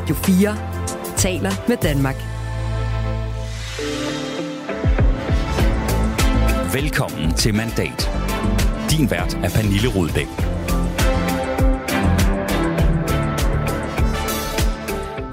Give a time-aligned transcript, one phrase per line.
[0.00, 0.56] Radio 4
[1.16, 2.16] taler med Danmark.
[6.74, 8.10] Velkommen til Mandat.
[8.90, 10.49] Din vært er Pernille Rudbæk.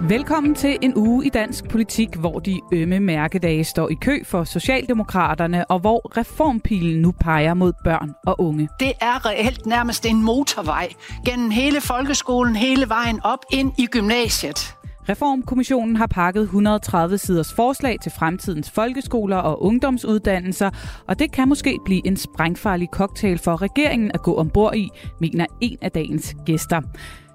[0.09, 4.43] Velkommen til en uge i dansk politik, hvor de ømme mærkedage står i kø for
[4.43, 8.69] Socialdemokraterne, og hvor reformpilen nu peger mod børn og unge.
[8.79, 10.89] Det er reelt nærmest en motorvej
[11.25, 14.75] gennem hele folkeskolen, hele vejen op ind i gymnasiet.
[15.09, 20.69] Reformkommissionen har pakket 130 siders forslag til fremtidens folkeskoler og ungdomsuddannelser,
[21.07, 24.89] og det kan måske blive en sprængfarlig cocktail for regeringen at gå ombord i,
[25.21, 26.81] mener en af dagens gæster.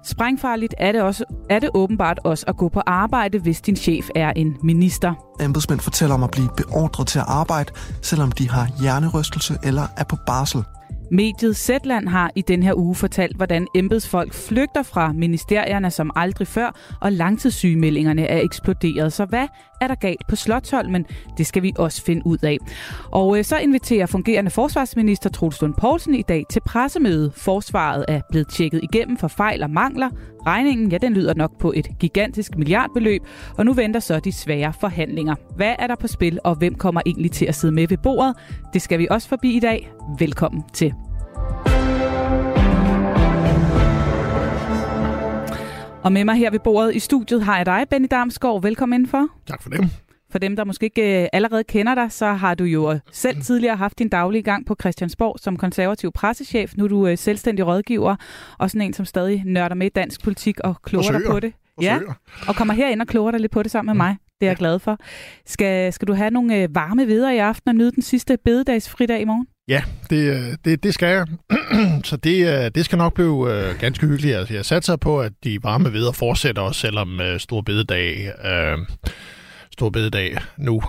[0.05, 4.09] Sprængfarligt er det, også, er det åbenbart også at gå på arbejde, hvis din chef
[4.15, 5.13] er en minister.
[5.41, 7.71] Embedsmænd fortæller om at blive beordret til at arbejde,
[8.01, 10.63] selvom de har hjernerystelse eller er på barsel.
[11.11, 16.47] Mediet Zetland har i den her uge fortalt, hvordan embedsfolk flygter fra ministerierne som aldrig
[16.47, 19.13] før, og langtidssygemeldingerne er eksploderet.
[19.13, 19.47] Så hvad
[19.81, 21.05] er der galt på Slottholmen?
[21.37, 22.57] Det skal vi også finde ud af.
[23.11, 27.31] Og øh, så inviterer fungerende forsvarsminister Troels Lund Poulsen i dag til pressemøde.
[27.35, 30.09] Forsvaret er blevet tjekket igennem for fejl og mangler.
[30.47, 33.21] Regningen, ja, den lyder nok på et gigantisk milliardbeløb,
[33.57, 35.35] og nu venter så de svære forhandlinger.
[35.55, 38.35] Hvad er der på spil, og hvem kommer egentlig til at sidde med ved bordet?
[38.73, 39.91] Det skal vi også forbi i dag.
[40.19, 40.93] Velkommen til.
[46.03, 48.61] Og med mig her ved bordet i studiet har jeg dig, Benny Damsgaard.
[48.61, 49.27] Velkommen indenfor.
[49.47, 50.02] Tak for det.
[50.33, 53.75] For dem, der måske ikke øh, allerede kender dig, så har du jo selv tidligere
[53.75, 56.73] haft din daglige gang på Christiansborg som konservativ pressechef.
[56.75, 58.15] Nu er du øh, selvstændig rådgiver,
[58.59, 61.53] og sådan en, som stadig nørder med dansk politik og kloger dig på det.
[61.81, 61.99] Ja,
[62.47, 64.17] og kommer herind og kloger dig lidt på det sammen med mig.
[64.41, 64.97] Det er jeg glad for.
[65.45, 69.21] Skal, skal du have nogle øh, varme videre i aften og nyde den sidste bededagsfridag
[69.21, 69.47] i morgen?
[69.67, 71.27] Ja, det, det, det skal jeg.
[72.09, 74.35] Så det, det skal nok blive ganske hyggeligt.
[74.35, 78.79] Altså, jeg satser på, at de varme videre fortsætter også, selvom uh, Stor Bededag, uh,
[79.73, 80.81] Stor Bededag nu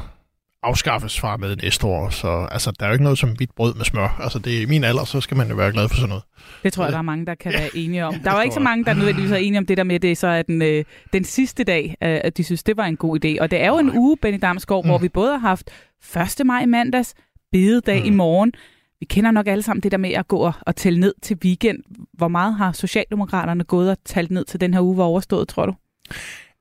[0.63, 2.11] afskaffes fra med næste år.
[2.11, 4.21] Så altså, der er jo ikke noget som hvidt brød med smør.
[4.21, 6.25] Altså, det er i min alder, så skal man jo være glad for sådan noget.
[6.63, 7.59] Det tror jeg, der er mange, der kan ja.
[7.59, 8.15] være enige om.
[8.15, 10.19] Der er jo ikke så mange, der nødvendigvis er enige om det der med, det
[10.19, 13.25] så er den, øh, den sidste dag, øh, at de synes, det var en god
[13.25, 13.43] idé.
[13.43, 14.89] Og det er jo en uge, Benny Damsgaard, mm.
[14.89, 15.71] hvor vi både har haft
[16.41, 16.47] 1.
[16.47, 17.15] maj mandags,
[17.53, 18.07] bededag mm.
[18.07, 18.53] i morgen.
[19.01, 21.79] Vi kender nok alle sammen det der med at gå og tælle ned til weekend.
[22.13, 25.67] Hvor meget har Socialdemokraterne gået og talt ned til den her uge var overstået, tror
[25.67, 25.75] du?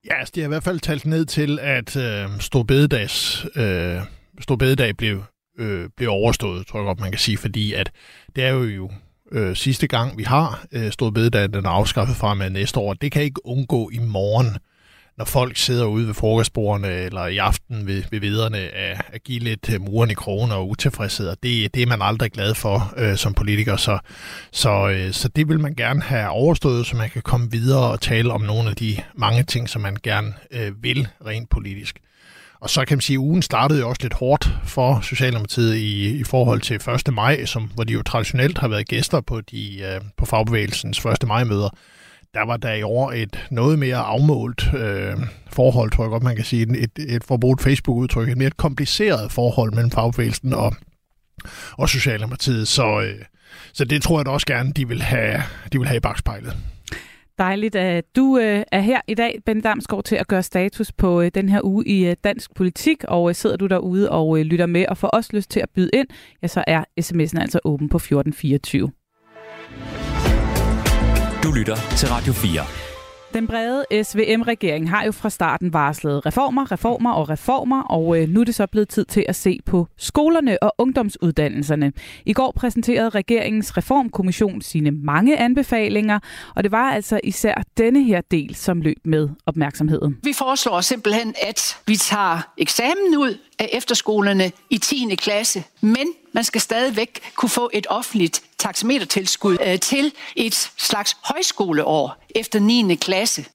[0.05, 4.01] Ja, altså, de har i hvert fald talt ned til, at øh, Storbededags, øh,
[4.41, 5.23] Storbededag blev,
[5.59, 7.91] øh, blev overstået, tror jeg godt, man kan sige, fordi at
[8.35, 8.91] det er jo, jo
[9.31, 12.93] øh, sidste gang, vi har øh, Storbededag, den er afskaffet fra med næste år.
[12.93, 14.57] Det kan ikke undgå i morgen
[15.17, 19.39] når folk sidder ude ved frokostbordene eller i aften ved, ved vederne, at, at give
[19.39, 21.27] lidt øh, muren i krogen og utilfredshed.
[21.43, 23.99] Det, det er man aldrig glad for øh, som politiker, så,
[24.51, 28.01] så, øh, så det vil man gerne have overstået, så man kan komme videre og
[28.01, 31.99] tale om nogle af de mange ting, som man gerne øh, vil rent politisk.
[32.59, 36.19] Og så kan man sige, at ugen startede jo også lidt hårdt for Socialdemokratiet i,
[36.19, 36.75] i forhold til
[37.07, 37.13] 1.
[37.13, 41.27] maj, som, hvor de jo traditionelt har været gæster på, de, øh, på fagbevægelsens 1.
[41.27, 41.69] maj-møder
[42.33, 45.17] der var der i år et noget mere afmålt øh,
[45.51, 49.73] forhold, tror jeg godt, man kan sige, et, et forbrugt Facebook-udtryk, et mere kompliceret forhold
[49.73, 50.73] mellem fagbevægelsen og,
[51.71, 52.67] og Socialdemokratiet.
[52.67, 53.25] Så, øh,
[53.73, 55.41] så det tror jeg da også gerne, de vil have,
[55.73, 56.57] de vil have i bagspejlet.
[57.37, 61.21] Dejligt, at du øh, er her i dag, Ben Damsgaard, til at gøre status på
[61.21, 63.03] øh, den her uge i øh, dansk politik.
[63.07, 65.69] Og øh, sidder du derude og øh, lytter med og får også lyst til at
[65.75, 66.07] byde ind,
[66.41, 68.91] ja, så er sms'en altså åben på 1424.
[71.43, 72.65] Du lytter til Radio 4.
[73.33, 78.39] Den brede SVM-regering har jo fra starten varslet reformer, reformer og reformer, og øh, nu
[78.39, 81.93] er det så blevet tid til at se på skolerne og ungdomsuddannelserne.
[82.25, 86.19] I går præsenterede regeringens reformkommission sine mange anbefalinger,
[86.55, 90.17] og det var altså især denne her del, som løb med opmærksomheden.
[90.23, 95.15] Vi foreslår simpelthen, at vi tager eksamen ud af efterskolerne i 10.
[95.15, 102.23] klasse, men man skal stadigvæk kunne få et offentligt taxametertilskud øh, til et slags højskoleår
[102.35, 102.95] efter 9.
[102.95, 103.45] klasse.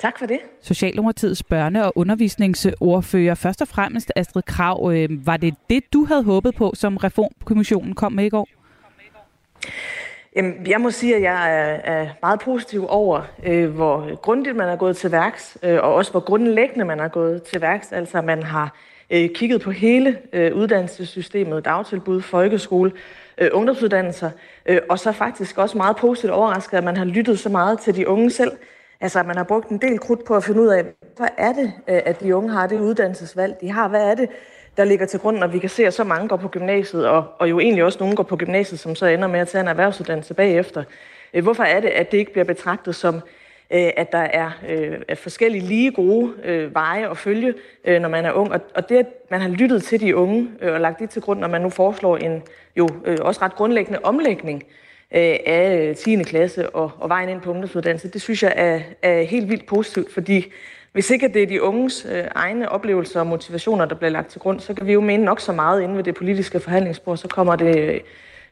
[0.00, 0.38] Tak for det.
[0.62, 6.24] Socialdemokratiets børne- og undervisningsordfører, først og fremmest Astrid Krav, øh, var det det, du havde
[6.24, 8.48] håbet på, som Reformkommissionen kom med i går?
[10.36, 11.54] Jamen, jeg må sige, at jeg
[11.84, 16.10] er, meget positiv over, øh, hvor grundigt man er gået til værks, øh, og også
[16.10, 17.92] hvor grundlæggende man er gået til værks.
[17.92, 18.76] Altså, man har
[19.10, 22.92] øh, kigget på hele øh, uddannelsessystemet, dagtilbud, folkeskole,
[23.38, 24.30] øh, ungdomsuddannelser,
[24.66, 27.96] øh, og så faktisk også meget positivt overrasket, at man har lyttet så meget til
[27.96, 28.50] de unge selv.
[29.00, 30.84] Altså, at man har brugt en del krudt på at finde ud af,
[31.16, 33.88] hvad er det, øh, at de unge har det uddannelsesvalg, de har?
[33.88, 34.28] Hvad er det,
[34.76, 37.24] der ligger til grund, når vi kan se, at så mange går på gymnasiet, og,
[37.38, 39.68] og jo egentlig også nogen går på gymnasiet, som så ender med at tage en
[39.68, 40.84] erhvervsuddannelse bagefter.
[41.34, 43.14] Øh, hvorfor er det, at det ikke bliver betragtet som,
[43.70, 44.50] øh, at der er
[45.14, 46.32] forskellige lige gode
[46.72, 47.54] veje at følge,
[47.84, 48.52] når man er ung.
[48.74, 51.48] Og, det, at man har lyttet til de unge og lagt det til grund, når
[51.48, 52.42] man nu foreslår en
[52.76, 52.88] jo
[53.20, 54.64] også ret grundlæggende omlægning
[55.14, 56.22] Øh, af øh, 10.
[56.22, 60.12] klasse og, og vejen ind på ungdomsuddannelse, det synes jeg er, er helt vildt positivt,
[60.12, 60.52] fordi
[60.92, 64.40] hvis ikke det er de unges øh, egne oplevelser og motivationer, der bliver lagt til
[64.40, 67.28] grund, så kan vi jo mene nok så meget inde ved det politiske forhandlingsbord, så
[67.28, 68.02] kommer det,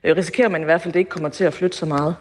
[0.04, 2.16] øh, risikerer man i hvert fald, at det ikke kommer til at flytte så meget.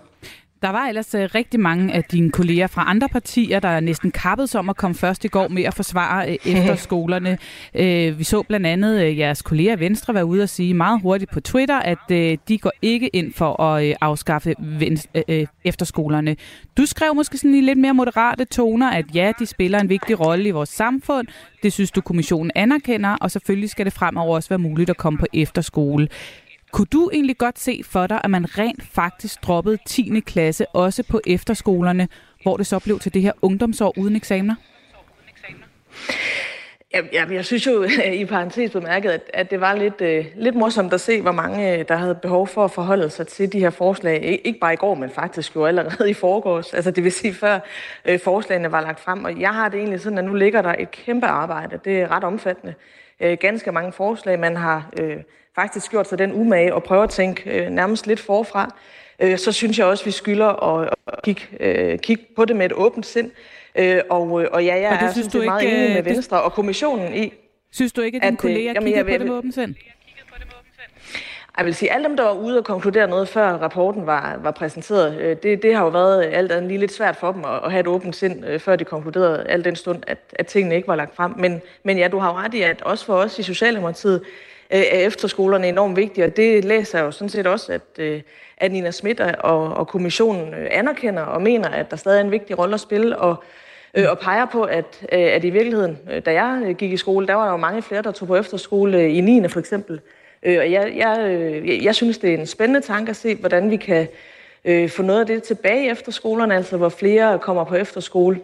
[0.61, 4.47] Der var ellers uh, rigtig mange af dine kolleger fra andre partier, der næsten kappede
[4.47, 7.37] sig om at komme først i går med at forsvare uh, efterskolerne.
[7.73, 11.39] Uh, vi så blandt andet jeres kolleger Venstre være ude og sige meget hurtigt på
[11.39, 12.09] Twitter, at
[12.47, 14.55] de går ikke ind for at afskaffe
[15.63, 16.35] efterskolerne.
[16.77, 20.19] Du skrev måske sådan i lidt mere moderate toner, at ja, de spiller en vigtig
[20.19, 21.27] rolle i vores samfund.
[21.63, 25.19] Det synes du, kommissionen anerkender, og selvfølgelig skal det fremover også være muligt at komme
[25.19, 26.07] på efterskole.
[26.75, 30.19] Kunne du egentlig godt se for dig, at man rent faktisk droppede 10.
[30.19, 32.07] klasse også på efterskolerne,
[32.43, 34.55] hvor det så blev til det her ungdomsår uden eksamener?
[36.93, 37.83] Ja, jeg synes jo
[38.21, 41.73] i parentes bemærket, at, at det var lidt, uh, lidt morsomt at se, hvor mange
[41.73, 44.39] øh, der havde behov for at forholde sig til de her forslag.
[44.43, 46.73] Ikke bare i går, men faktisk jo allerede i forgårs.
[46.73, 47.59] Altså det vil sige, før
[48.09, 49.23] uh, forslagene var lagt frem.
[49.23, 51.79] Og jeg har det egentlig sådan, at nu ligger der et kæmpe arbejde.
[51.85, 52.73] Det er ret omfattende.
[53.25, 54.39] Uh, ganske mange forslag.
[54.39, 55.21] Man har uh,
[55.55, 58.75] faktisk gjort sig den umage og prøve at tænke øh, nærmest lidt forfra,
[59.19, 62.55] øh, så synes jeg også, at vi skylder at, at kigge, øh, kigge på det
[62.55, 63.31] med et åbent sind.
[63.75, 66.05] Øh, og, og ja, jeg og det er synes du meget ikke, enig med øh,
[66.05, 67.33] Venstre og kommissionen i.
[67.71, 69.75] Synes du ikke, at dine øh, kolleger jamen, kigger på det med åbent sind?
[71.57, 74.51] Jeg vil sige, alle dem, der var ude og konkludere noget, før rapporten var, var
[74.51, 77.59] præsenteret, øh, det, det har jo været alt andet lige lidt svært for dem at,
[77.65, 80.87] at have et åbent sind, før de konkluderede al den stund, at, at tingene ikke
[80.87, 81.33] var lagt frem.
[81.37, 84.21] Men, men ja, du har jo ret i, at også for os i Socialdemokratiet,
[84.71, 88.21] Øh, er efterskolerne enormt vigtige, og det læser jeg jo sådan set også, at, øh,
[88.57, 92.31] at Nina Schmidt og, og kommissionen øh, anerkender og mener, at der stadig er en
[92.31, 93.43] vigtig rolle at spille, og,
[93.93, 97.33] øh, og peger på, at, øh, at i virkeligheden, da jeg gik i skole, der
[97.33, 99.47] var der jo mange flere, der tog på efterskole i 9.
[99.47, 99.99] for eksempel.
[100.45, 104.07] Og jeg, jeg, jeg synes, det er en spændende tanke at se, hvordan vi kan
[104.89, 108.39] få noget af det tilbage i efterskolerne, altså hvor flere kommer på efterskole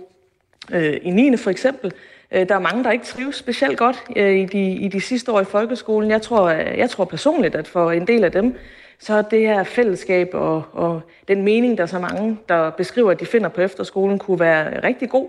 [1.02, 1.38] i 9.
[1.38, 1.94] for eksempel,
[2.32, 5.32] Øh, der er mange, der ikke trives specielt godt øh, i de, i de sidste
[5.32, 6.12] år i folkeskolen.
[6.12, 8.56] Jeg tror, øh, jeg tror personligt, at for en del af dem,
[9.00, 13.20] så er det her fællesskab og, og den mening, der så mange, der beskriver, at
[13.20, 15.28] de finder på efterskolen, kunne være rigtig god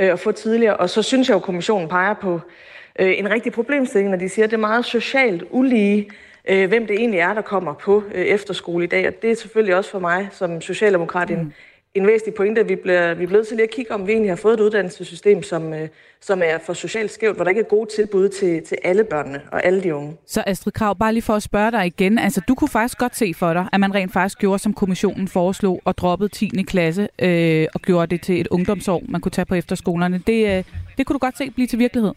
[0.00, 0.76] øh, at få tidligere.
[0.76, 2.40] Og så synes jeg jo, at kommissionen peger på
[2.98, 6.10] en rigtig problemstilling, når de siger, at det er meget socialt ulige,
[6.44, 9.08] hvem det egentlig er, der kommer på efterskole i dag.
[9.08, 11.52] Og det er selvfølgelig også for mig som socialdemokrat en, mm
[11.94, 14.12] en væsentlig pointe, at vi bliver, vi er blevet til lige at kigge om, vi
[14.12, 15.88] egentlig har fået et uddannelsessystem, som, øh,
[16.20, 19.42] som er for socialt skævt, hvor der ikke er gode tilbud til, til alle børnene
[19.52, 20.16] og alle de unge.
[20.26, 23.16] Så Astrid Krav, bare lige for at spørge dig igen, altså du kunne faktisk godt
[23.16, 26.46] se for dig, at man rent faktisk gjorde, som kommissionen foreslog, og droppede 10.
[26.62, 30.22] klasse øh, og gjorde det til et ungdomsår, man kunne tage på efterskolerne.
[30.26, 30.64] Det, øh,
[30.98, 32.12] det kunne du godt se blive til virkelighed?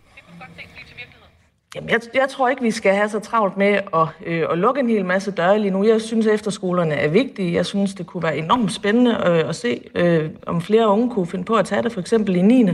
[1.76, 4.80] Jamen, jeg, jeg tror ikke, vi skal have så travlt med at, øh, at lukke
[4.80, 5.86] en hel masse døre lige nu.
[5.86, 7.54] Jeg synes, at efterskolerne er vigtige.
[7.54, 11.28] Jeg synes, det kunne være enormt spændende øh, at se, øh, om flere unge kunne
[11.28, 12.70] finde på at tage det, for eksempel i 9.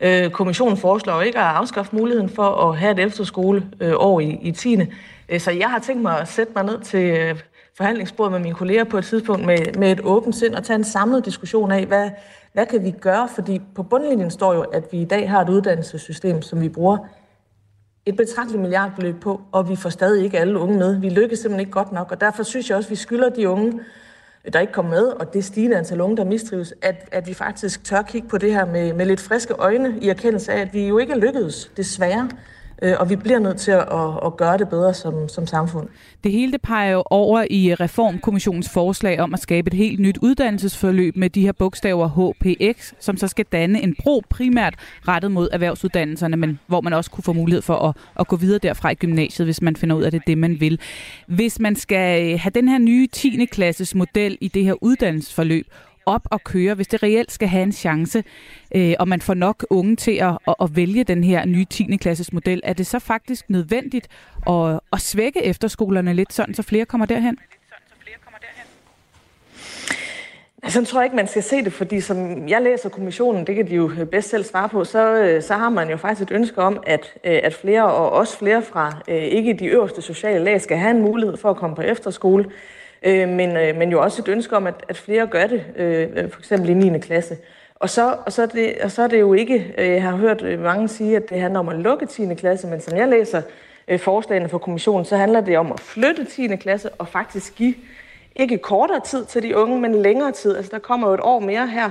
[0.00, 4.52] Øh, kommissionen foreslår ikke at afskaffe muligheden for at have et efterskoleår øh, i, i
[4.52, 4.76] 10.
[5.28, 7.38] Øh, så jeg har tænkt mig at sætte mig ned til øh,
[7.76, 10.84] forhandlingsbordet med mine kolleger på et tidspunkt med, med et åbent sind og tage en
[10.84, 12.10] samlet diskussion af, hvad,
[12.52, 13.28] hvad kan vi gøre?
[13.34, 16.98] Fordi på bundlinjen står jo, at vi i dag har et uddannelsessystem, som vi bruger
[18.10, 21.00] et betragteligt milliardbeløb på, og vi får stadig ikke alle unge med.
[21.00, 23.48] Vi lykkes simpelthen ikke godt nok, og derfor synes jeg også, at vi skylder de
[23.48, 23.80] unge,
[24.52, 27.84] der ikke kommer med, og det stigende antal unge, der mistrives, at, at vi faktisk
[27.84, 30.88] tør kigge på det her med, med lidt friske øjne i erkendelse af, at vi
[30.88, 32.28] jo ikke lykkedes, desværre,
[32.82, 33.86] Øh, og vi bliver nødt til at,
[34.26, 35.88] at gøre det bedre som, som samfund.
[36.24, 40.18] Det hele det peger jo over i Reformkommissionens forslag om at skabe et helt nyt
[40.22, 44.74] uddannelsesforløb med de her bogstaver HPX, som så skal danne en bro primært
[45.08, 48.58] rettet mod erhvervsuddannelserne, men hvor man også kunne få mulighed for at, at gå videre
[48.58, 50.80] derfra i gymnasiet, hvis man finder ud af, at det er det, man vil.
[51.26, 53.44] Hvis man skal have den her nye 10.
[53.44, 55.66] klasses model i det her uddannelsesforløb,
[56.06, 58.24] op og køre, hvis det reelt skal have en chance,
[58.74, 61.96] øh, og man får nok unge til at, at, at vælge den her nye 10.
[61.96, 64.08] klasses model, er det så faktisk nødvendigt
[64.46, 67.38] at, at svække efterskolerne lidt, sådan så flere kommer derhen?
[70.62, 73.66] Altså, tror jeg ikke, man skal se det, fordi som jeg læser kommissionen, det kan
[73.66, 76.62] de jo bedst selv svare på, så, øh, så har man jo faktisk et ønske
[76.62, 80.60] om, at, øh, at flere, og også flere fra øh, ikke de øverste sociale lag,
[80.60, 82.44] skal have en mulighed for at komme på efterskole,
[83.02, 86.30] øh, men, øh, men jo også et ønske om, at, at flere gør det, øh,
[86.30, 86.98] for eksempel i 9.
[86.98, 87.36] klasse.
[87.74, 90.16] Og så, og, så er det, og så er det jo ikke, øh, jeg har
[90.16, 92.34] hørt øh, mange sige, at det handler om at lukke 10.
[92.34, 93.42] klasse, men som jeg læser
[93.88, 96.56] øh, forslagene fra kommissionen, så handler det om at flytte 10.
[96.56, 97.74] klasse og faktisk give
[98.36, 100.56] ikke kortere tid til de unge, men længere tid.
[100.56, 101.90] Altså der kommer jo et år mere her,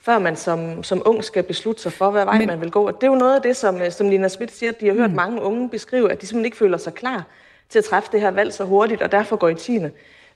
[0.00, 2.46] før man som, som ung skal beslutte sig for, hvad vej men...
[2.46, 2.86] man vil gå.
[2.86, 4.94] Og det er jo noget af det, som, som Lina Schmidt siger, at de har
[4.94, 5.16] hørt mm.
[5.16, 7.24] mange unge beskrive, at de simpelthen ikke føler sig klar
[7.68, 9.78] til at træffe det her valg så hurtigt, og derfor går i 10.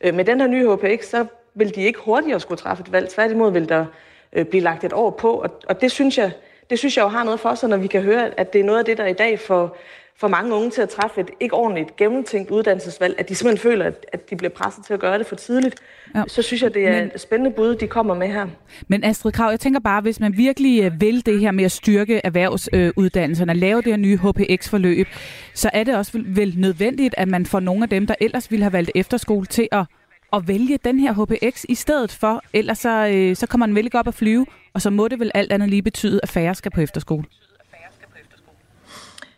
[0.00, 3.08] Øh, med den her nye HPX, så vil de ikke hurtigere skulle træffe et valg.
[3.08, 3.86] Tværtimod vil der
[4.32, 6.30] øh, blive lagt et år på, og, og det synes jeg,
[6.70, 8.64] det synes jeg jo har noget for sig, når vi kan høre, at det er
[8.64, 9.76] noget af det, der i dag får,
[10.16, 13.84] for mange unge til at træffe et ikke ordentligt gennemtænkt uddannelsesvalg, at de simpelthen føler,
[13.84, 15.80] at, at de bliver presset til at gøre det for tidligt,
[16.14, 16.22] ja.
[16.26, 18.46] så synes jeg, det er men, et spændende bud, de kommer med her.
[18.88, 21.72] Men Astrid Krav, jeg tænker bare, hvis man virkelig øh, vil det her med at
[21.72, 25.06] styrke erhvervsuddannelserne, øh, lave det her nye HPX-forløb,
[25.54, 28.62] så er det også vel nødvendigt, at man får nogle af dem, der ellers ville
[28.62, 29.84] have valgt efterskole, til at
[30.32, 33.84] at vælge den her HPX i stedet for, ellers så, øh, så kommer man vel
[33.84, 36.54] ikke op at flyve, og så må det vel alt andet lige betyde, at færre
[36.54, 37.24] skal på efterskole.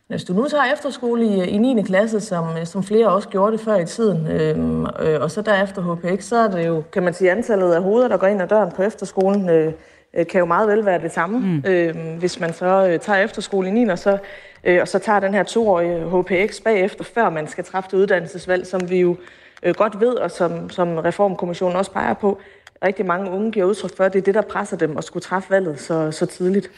[0.08, 1.82] Hvis du nu tager efterskole i, i 9.
[1.82, 4.58] klasse, som, som flere også gjorde det før i tiden, øh,
[5.00, 8.08] øh, og så derefter HPX, så er det jo, kan man sige, antallet af hoveder,
[8.08, 9.72] der går ind ad døren på efterskolen, øh,
[10.14, 11.70] øh kan jo meget vel være det samme, mm.
[11.70, 13.88] øh, hvis man så øh, tager efterskole i 9.
[13.88, 14.18] Og så,
[14.64, 18.66] øh, og så tager den her toårige HPX bagefter, før man skal træffe det uddannelsesvalg,
[18.66, 19.16] som vi jo
[19.62, 22.38] øh, godt ved, og som, som Reformkommissionen også peger på,
[22.84, 25.22] rigtig mange unge giver udtryk for, at det er det, der presser dem at skulle
[25.22, 26.70] træffe valget så, så tidligt.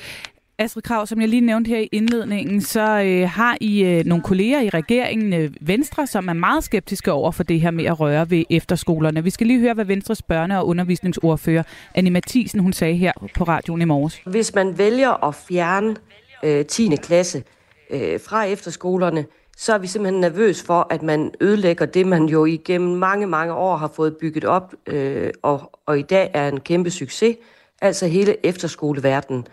[0.61, 4.25] Astrid Krav, som jeg lige nævnte her i indledningen, så øh, har I øh, nogle
[4.25, 8.01] kolleger i regeringen, øh, Venstre, som er meget skeptiske over for det her med at
[8.01, 9.25] røre ved efterskolerne.
[9.25, 11.63] Vi skal lige høre, hvad Venstres børne- og undervisningsordfører
[11.95, 14.21] Annie Mathisen, hun sagde her på radioen i morges.
[14.27, 15.97] Hvis man vælger at fjerne
[16.43, 16.97] øh, 10.
[16.97, 17.43] klasse
[17.91, 19.25] øh, fra efterskolerne,
[19.57, 23.55] så er vi simpelthen nervøs for, at man ødelægger det, man jo igennem mange, mange
[23.55, 27.37] år har fået bygget op, øh, og, og i dag er en kæmpe succes,
[27.81, 29.47] altså hele efterskoleverdenen.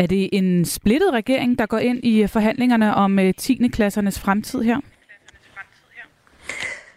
[0.00, 3.68] Er det en splittet regering, der går ind i øh, forhandlingerne om øh, 10.
[3.72, 4.80] Klassernes fremtid her?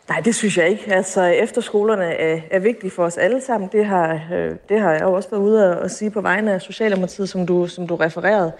[0.09, 0.93] Nej, det synes jeg ikke.
[0.93, 3.69] Altså, efterskolerne er, er vigtige for os alle sammen.
[3.71, 6.61] Det har, øh, det har jeg jo også været ude at sige på vegne af
[6.61, 8.51] Socialdemokratiet, som du, som du refererede.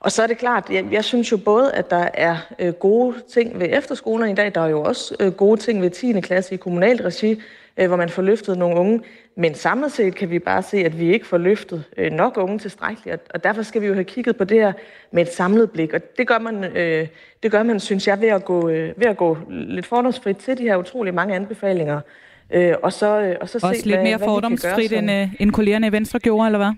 [0.00, 3.16] Og så er det klart, jeg, jeg synes jo både, at der er øh, gode
[3.32, 4.54] ting ved efterskolerne i dag.
[4.54, 6.20] Der er jo også øh, gode ting ved 10.
[6.20, 7.42] klasse i kommunalt regi,
[7.76, 9.00] øh, hvor man får løftet nogle unge.
[9.36, 12.58] Men samlet set kan vi bare se, at vi ikke får løftet øh, nok unge
[12.58, 14.72] tilstrækkeligt, og derfor skal vi jo have kigget på det her
[15.10, 15.92] med et samlet blik.
[15.92, 17.08] Og det gør man, øh,
[17.42, 20.58] det gør man synes jeg, ved at, gå, øh, ved at gå lidt fordomsfrit til
[20.58, 22.00] de her utrolig mange anbefalinger.
[22.50, 25.28] Øh, og så, øh, og så Også se, lidt hvad, mere hvad fordomsfrit, end, øh,
[25.38, 26.72] end kollegerne i Venstre gjorde, eller hvad?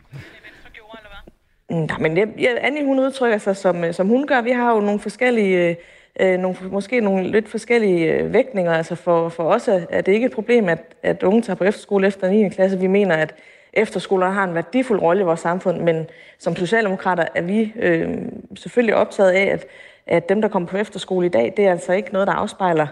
[1.71, 4.40] Nej, men jeg, jeg, Annie, hun udtrykker sig, som, som hun gør.
[4.40, 5.76] Vi har jo nogle forskellige...
[6.21, 8.73] Øh, øh, nogle, måske nogle lidt forskellige øh, vægtninger.
[8.73, 11.65] Altså for, for os er, er det ikke et problem, at, at unge tager på
[11.65, 12.49] efterskole efter 9.
[12.49, 12.79] klasse.
[12.79, 13.35] Vi mener, at
[13.73, 16.07] efterskoler har en værdifuld rolle i vores samfund, men
[16.39, 18.09] som socialdemokrater er vi øh,
[18.57, 19.67] selvfølgelig optaget af, at,
[20.07, 22.87] at dem, der kommer på efterskole i dag, det er altså ikke noget, der afspejler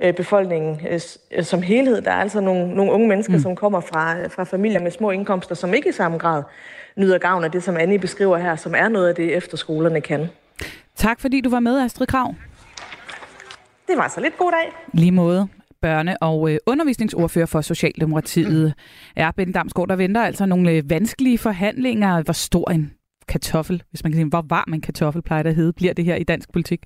[0.00, 1.00] øh, befolkningen øh,
[1.42, 2.02] som helhed.
[2.02, 3.40] Der er altså nogle, nogle unge mennesker, mm.
[3.40, 6.42] som kommer fra, fra familier med små indkomster, som ikke i samme grad
[6.96, 10.28] nyder gavn af det, som Annie beskriver her, som er noget af det, efterskolerne kan.
[10.96, 12.34] Tak fordi du var med, Astrid Krav.
[13.90, 14.72] Det var så lidt god dag.
[15.00, 15.48] Lige måde
[15.86, 18.74] børne- og øh, undervisningsordfører for Socialdemokratiet
[19.16, 19.88] er Ben Damsgaard.
[19.88, 22.22] Der venter altså nogle øh, vanskelige forhandlinger.
[22.22, 22.92] Hvor stor en
[23.28, 26.04] kartoffel, hvis man kan sige, hvor varm en kartoffel plejer det at hedde, bliver det
[26.04, 26.80] her i dansk politik?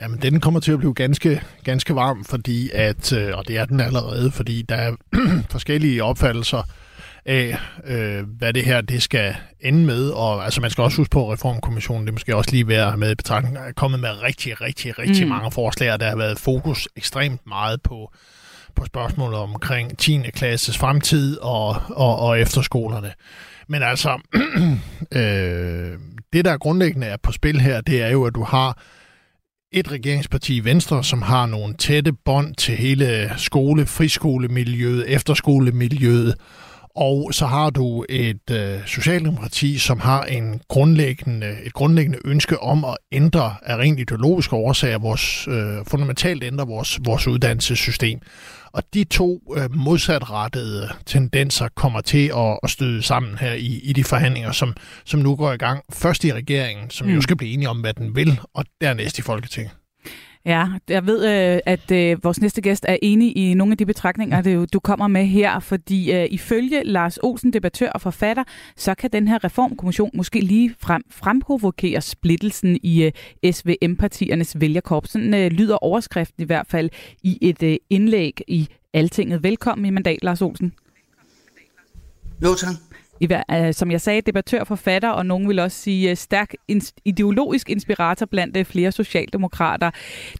[0.00, 3.64] Jamen, den kommer til at blive ganske, ganske varm, fordi at, øh, og det er
[3.64, 4.92] den allerede, fordi der er
[5.50, 6.62] forskellige opfattelser
[7.26, 10.08] af, øh, hvad det her det skal ende med.
[10.08, 13.10] Og altså, man skal også huske på, at Reformkommissionen, det måske også lige være med
[13.10, 15.28] i betragtning, er kommet med rigtig, rigtig, rigtig mm.
[15.28, 18.12] mange forslag, der har været fokus ekstremt meget på,
[18.76, 20.20] på spørgsmålet omkring 10.
[20.34, 23.12] klasses fremtid og, og, og efterskolerne.
[23.68, 24.20] Men altså,
[25.18, 25.98] øh,
[26.32, 28.78] det der grundlæggende er på spil her, det er jo, at du har
[29.72, 36.34] et regeringsparti Venstre, som har nogle tætte bånd til hele skole, friskolemiljøet, efterskolemiljøet,
[36.96, 42.84] og så har du et øh, socialdemokrati, som har en grundlæggende, et grundlæggende ønske om
[42.84, 48.20] at ændre af rent ideologiske årsager, vores, øh, fundamentalt ændre vores, vores uddannelsessystem.
[48.72, 53.92] Og de to øh, modsatrettede tendenser kommer til at, at støde sammen her i, i
[53.92, 54.74] de forhandlinger, som,
[55.04, 55.84] som nu går i gang.
[55.92, 57.14] Først i regeringen, som mm.
[57.14, 59.72] jo skal blive enige om, hvad den vil, og dernæst i Folketinget.
[60.46, 63.86] Ja, jeg ved, øh, at øh, vores næste gæst er enig i nogle af de
[63.86, 68.44] betragtninger, du kommer med her, fordi øh, ifølge Lars Olsen, debattør og forfatter,
[68.76, 73.10] så kan den her reformkommission måske lige frem fremprovokere splittelsen i
[73.52, 75.10] SVM-partiernes vælgerkorps.
[75.10, 76.90] Sådan lyder overskriften i hvert fald
[77.22, 79.42] i et indlæg i Altinget.
[79.42, 80.72] Velkommen i mandat, Lars Olsen.
[82.42, 86.16] Jo, tak i, øh, som jeg sagde, debattør, forfatter, og nogen vil også sige øh,
[86.16, 86.54] stærk
[87.04, 89.90] ideologisk inspirator blandt uh, flere socialdemokrater.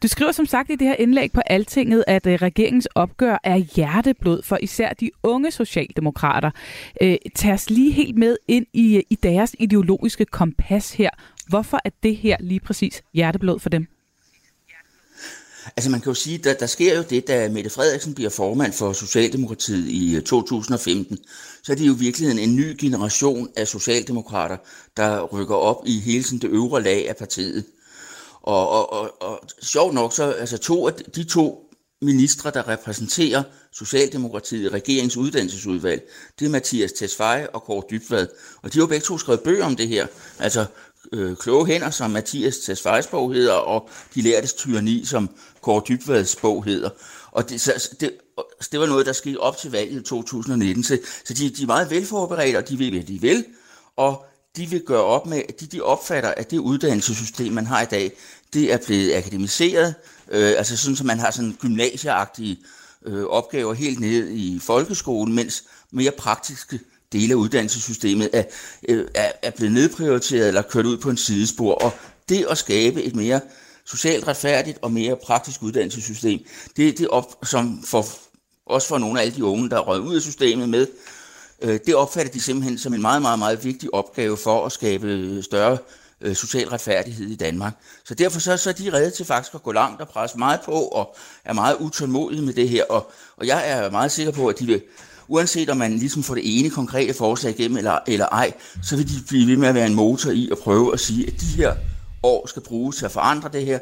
[0.03, 4.43] Du skriver som sagt i det her indlæg på Altinget, at regeringens opgør er hjerteblod
[4.43, 6.51] for især de unge socialdemokrater.
[7.03, 11.11] Uh, tag os lige helt med ind i, i deres ideologiske kompas her.
[11.49, 13.94] Hvorfor er det her lige præcis hjerteblod for dem?
[15.77, 18.73] Altså man kan jo sige, der, der sker jo det, da Mette Frederiksen bliver formand
[18.73, 21.19] for Socialdemokratiet i øh, 2015,
[21.63, 24.57] så er det jo i virkeligheden en ny generation af socialdemokrater,
[24.97, 27.65] der rykker op i hele sådan det øvre lag af partiet.
[28.43, 31.71] Og, og, og, og sjovt nok, så altså to af de to
[32.03, 33.43] ministre, der repræsenterer
[33.73, 36.03] Socialdemokratiet i regeringens uddannelsesudvalg,
[36.39, 38.27] det er Mathias Tesfaye og Kåre Dybvad.
[38.63, 40.07] Og de har jo begge to skrevet bøger om det her.
[40.39, 40.67] Altså
[41.13, 45.31] øh, kloge hænder, som Mathias Tesfayes bog hedder, og De lærtes tyranni, som
[45.65, 46.91] Kåre Dybvads bog hedder.
[47.31, 48.13] Og det, så, det,
[48.73, 50.85] det var noget, der skete op til valget i 2019.
[50.85, 53.45] Så, så de, de er meget velforberedte, og de ved, hvad de vil.
[53.97, 54.25] Og
[54.57, 58.13] de vil gøre op med, de, de opfatter, at det uddannelsessystem, man har i dag,
[58.53, 59.95] det er blevet akademiseret.
[60.31, 62.59] Øh, altså sådan, at man har sådan gymnasieagtige
[63.07, 66.81] øh, opgaver helt ned i folkeskolen, mens mere praktiske
[67.13, 68.45] dele af uddannelsessystemet er,
[68.89, 71.75] øh, er, er blevet nedprioriteret eller kørt ud på en sidespor.
[71.75, 71.93] Og
[72.29, 73.41] det at skabe et mere
[73.87, 76.41] socialt retfærdigt og mere praktisk uddannelsessystem,
[76.77, 78.07] det, det op, som for,
[78.67, 80.87] også for nogle af alle de unge, der er røget ud af systemet med,
[81.63, 85.43] øh, det opfatter de simpelthen som en meget, meget, meget vigtig opgave for at skabe
[85.43, 85.79] større
[86.21, 87.75] øh, social retfærdighed i Danmark.
[88.05, 90.61] Så derfor så, så er de redde til faktisk at gå langt og presse meget
[90.65, 92.85] på og er meget utålmodige med det her.
[92.85, 94.83] Og, og jeg er meget sikker på, at de vil
[95.29, 99.09] uanset om man ligesom får det ene konkrete forslag igennem eller, eller ej, så vil
[99.09, 101.47] de blive ved med at være en motor i at prøve at sige, at de
[101.47, 101.75] her
[102.25, 103.79] år skal bruges til at forandre det her.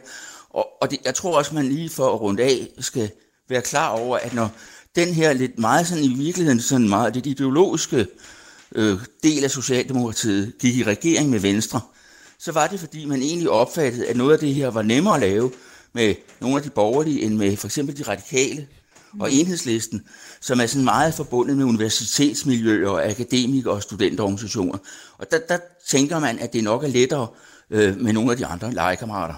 [0.50, 3.10] Og, og det, jeg tror også, man lige for at runde af skal
[3.48, 4.50] være klar over, at når
[4.96, 8.06] den her lidt meget sådan i virkeligheden sådan meget det ideologiske
[8.74, 11.80] øh, del af Socialdemokratiet gik i regering med Venstre,
[12.38, 15.20] så var det fordi man egentlig opfattede, at noget af det her var nemmere at
[15.20, 15.50] lave
[15.92, 18.66] med nogle af de borgerlige, end med for eksempel de radikale
[19.20, 20.02] og enhedslisten,
[20.40, 24.78] som er sådan meget forbundet med universitetsmiljøer og akademikere og studenterorganisationer.
[25.18, 27.26] Og der, der tænker man, at det nok er lettere
[27.72, 29.34] øh, med nogle af de andre legekammerater.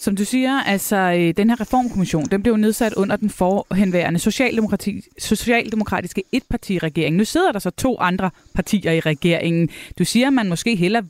[0.00, 5.02] Som du siger, altså øh, den her reformkommission, den blev nedsat under den forhenværende socialdemokrati,
[5.18, 7.16] socialdemokratiske etpartiregering.
[7.16, 9.68] Nu sidder der så to andre partier i regeringen.
[9.98, 11.04] Du siger, at man måske hellere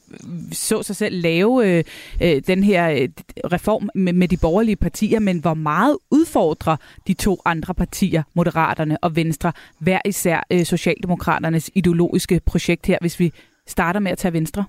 [0.52, 1.84] så sig selv lave øh,
[2.22, 3.08] øh den her øh,
[3.52, 8.98] reform med, med de borgerlige partier, men hvor meget udfordrer de to andre partier, Moderaterne
[9.04, 13.32] og Venstre, hver især øh, Socialdemokraternes ideologiske projekt her, hvis vi
[13.66, 14.64] starter med at tage Venstre?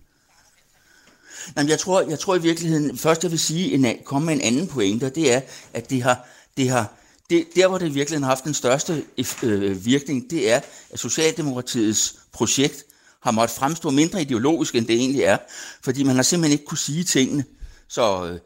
[1.58, 4.42] Jamen, jeg, tror, jeg tror i virkeligheden, først jeg vil sige, en, komme med en
[4.42, 5.42] anden pointe, det er,
[5.74, 6.94] at det har, det har
[7.30, 9.04] det, der, hvor det virkelig har haft den største
[9.44, 10.60] øh, virkning, det er,
[10.92, 12.84] at Socialdemokratiets projekt
[13.24, 15.38] har måttet fremstå mindre ideologisk, end det egentlig er,
[15.84, 17.44] fordi man har simpelthen ikke kunne sige tingene
[17.88, 18.38] så,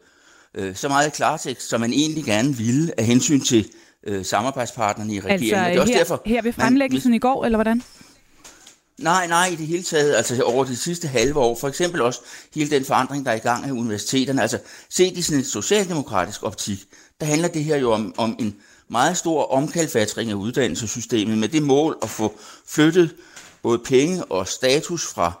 [0.54, 3.70] øh, så meget klartekst, som man egentlig gerne ville af hensyn til
[4.06, 5.54] øh, samarbejdspartnerne i regeringen.
[5.54, 7.82] Altså, det er også her, derfor, her ved fremlæggelsen man, i går, eller hvordan?
[8.98, 12.20] Nej, nej, i det hele taget, altså over de sidste halve år, for eksempel også
[12.54, 14.58] hele den forandring, der er i gang af universiteterne, altså
[14.90, 16.78] set i sådan en socialdemokratisk optik,
[17.20, 18.56] der handler det her jo om, om en
[18.88, 23.14] meget stor omkalfatring af uddannelsessystemet med det mål at få flyttet
[23.62, 25.32] både penge og status fra,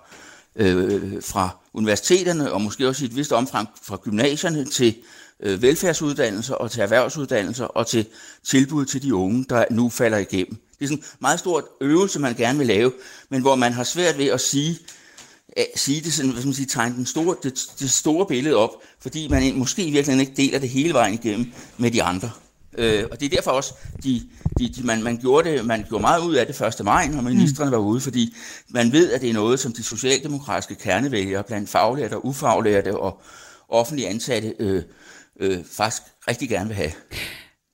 [0.56, 4.94] øh, fra universiteterne og måske også i et vist omfang fra gymnasierne til
[5.40, 8.06] øh, velfærdsuddannelser og til erhvervsuddannelser og til
[8.44, 10.58] tilbud til de unge, der nu falder igennem.
[10.84, 12.92] Det er sådan en meget stor øvelse, man gerne vil lave,
[13.28, 14.78] men hvor man har svært ved at sige,
[15.56, 18.56] at sige det sådan, hvad skal man sige, tegne den store, det, det store billede
[18.56, 18.70] op,
[19.00, 22.30] fordi man måske i virkeligheden ikke deler det hele vejen igennem med de andre.
[22.78, 24.22] Øh, og det er derfor også, de,
[24.58, 26.84] de, de, man, man, gjorde det, man gjorde meget ud af det 1.
[26.84, 28.34] maj, når ministerne var ude, fordi
[28.68, 33.22] man ved, at det er noget, som de socialdemokratiske kernevælgere blandt faglærte og ufaglærte og
[33.68, 34.82] offentlige ansatte øh,
[35.40, 36.92] øh, faktisk rigtig gerne vil have.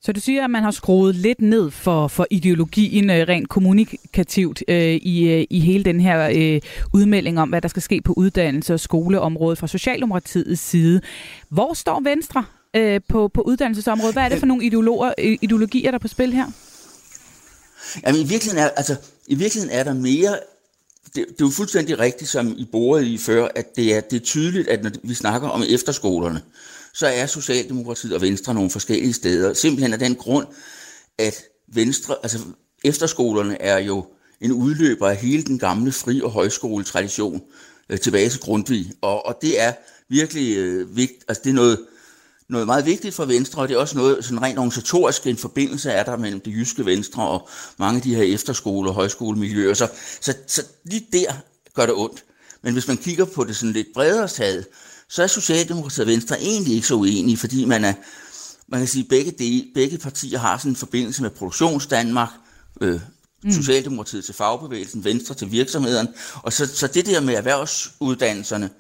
[0.03, 4.63] Så du siger, at man har skruet lidt ned for, for ideologien øh, rent kommunikativt
[4.69, 6.61] øh, i, øh, i hele den her øh,
[6.93, 11.01] udmelding om, hvad der skal ske på uddannelse- og skoleområdet fra Socialdemokratiets side.
[11.49, 12.45] Hvor står Venstre
[12.77, 14.15] øh, på, på uddannelsesområdet?
[14.15, 16.47] Hvad er det for nogle ideologer, øh, ideologier, der er på spil her?
[18.07, 20.39] Jamen, i virkeligheden er, altså, i virkeligheden er der mere
[21.15, 24.17] det, det er jo fuldstændig rigtigt, som I borede i før, at det er, det
[24.17, 26.41] er tydeligt, at når vi snakker om efterskolerne,
[26.95, 29.55] så er Socialdemokratiet og Venstre nogle forskellige steder.
[29.55, 30.47] Simpelthen af den grund,
[31.19, 31.35] at
[31.69, 32.39] Venstre, altså
[32.85, 34.07] efterskolerne er jo
[34.41, 37.43] en udløber af hele den gamle fri- og højskoletradition
[37.89, 38.93] øh, tilbage til Grundtvig.
[39.01, 39.73] Og, og det er
[40.09, 41.79] virkelig øh, vigtigt, altså det er noget,
[42.49, 45.91] noget meget vigtigt for Venstre, og det er også noget sådan rent organisatorisk, en forbindelse
[45.91, 47.49] er der mellem det jyske Venstre og
[47.79, 49.75] mange af de her efterskole- og højskolemiljøer.
[49.75, 49.89] Så,
[50.21, 51.33] så, så lige der
[51.75, 52.25] gør det ondt.
[52.63, 54.67] Men hvis man kigger på det sådan lidt bredere taget,
[55.11, 57.95] så er Socialdemokratiet og Venstre egentlig ikke så uenige, fordi man er,
[58.69, 62.29] man kan sige, begge, de, begge partier har sådan en forbindelse med Produktionsdanmark,
[62.81, 63.01] øh,
[63.45, 63.53] mm.
[63.53, 66.09] Socialdemokratiet til fagbevægelsen, Venstre til virksomhederne,
[66.43, 68.71] og så, så det der med erhvervsuddannelserne,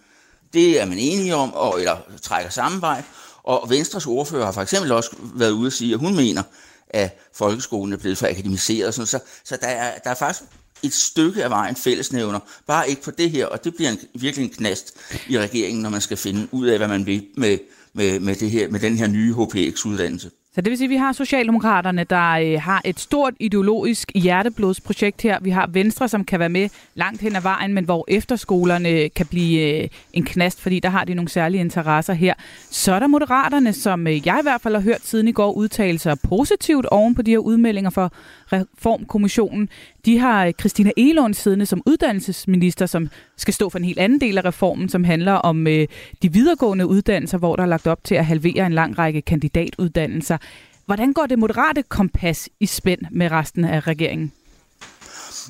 [0.52, 3.02] det er man enige om, og, eller trækker samme vej,
[3.42, 6.42] og Venstres ordfører har for eksempel også været ude at sige, at hun mener,
[6.90, 8.94] at folkeskolen er blevet for akademiseret.
[8.94, 10.42] Sådan, så, så der, er, der er faktisk
[10.82, 14.44] et stykke af vejen fællesnævner, bare ikke på det her, og det bliver en, virkelig
[14.44, 14.96] en knast
[15.28, 17.58] i regeringen, når man skal finde ud af, hvad man vil med,
[17.92, 20.30] med, med, det her, med den her nye HPX-uddannelse.
[20.54, 25.22] Så det vil sige, at vi har Socialdemokraterne, der øh, har et stort ideologisk hjerteblodsprojekt
[25.22, 25.38] her.
[25.40, 29.26] Vi har Venstre, som kan være med langt hen ad vejen, men hvor efterskolerne kan
[29.26, 32.34] blive øh, en knast, fordi der har de nogle særlige interesser her.
[32.70, 35.52] Så er der Moderaterne, som øh, jeg i hvert fald har hørt siden i går
[35.52, 38.12] udtale sig positivt oven på de her udmeldinger for
[38.52, 39.68] Reformkommissionen.
[40.04, 44.20] De har øh, Christina Elund siddende som uddannelsesminister, som skal stå for en helt anden
[44.20, 45.88] del af reformen, som handler om øh,
[46.22, 50.38] de videregående uddannelser, hvor der er lagt op til at halvere en lang række kandidatuddannelser.
[50.86, 54.32] Hvordan går det moderate kompas i spænd med resten af regeringen?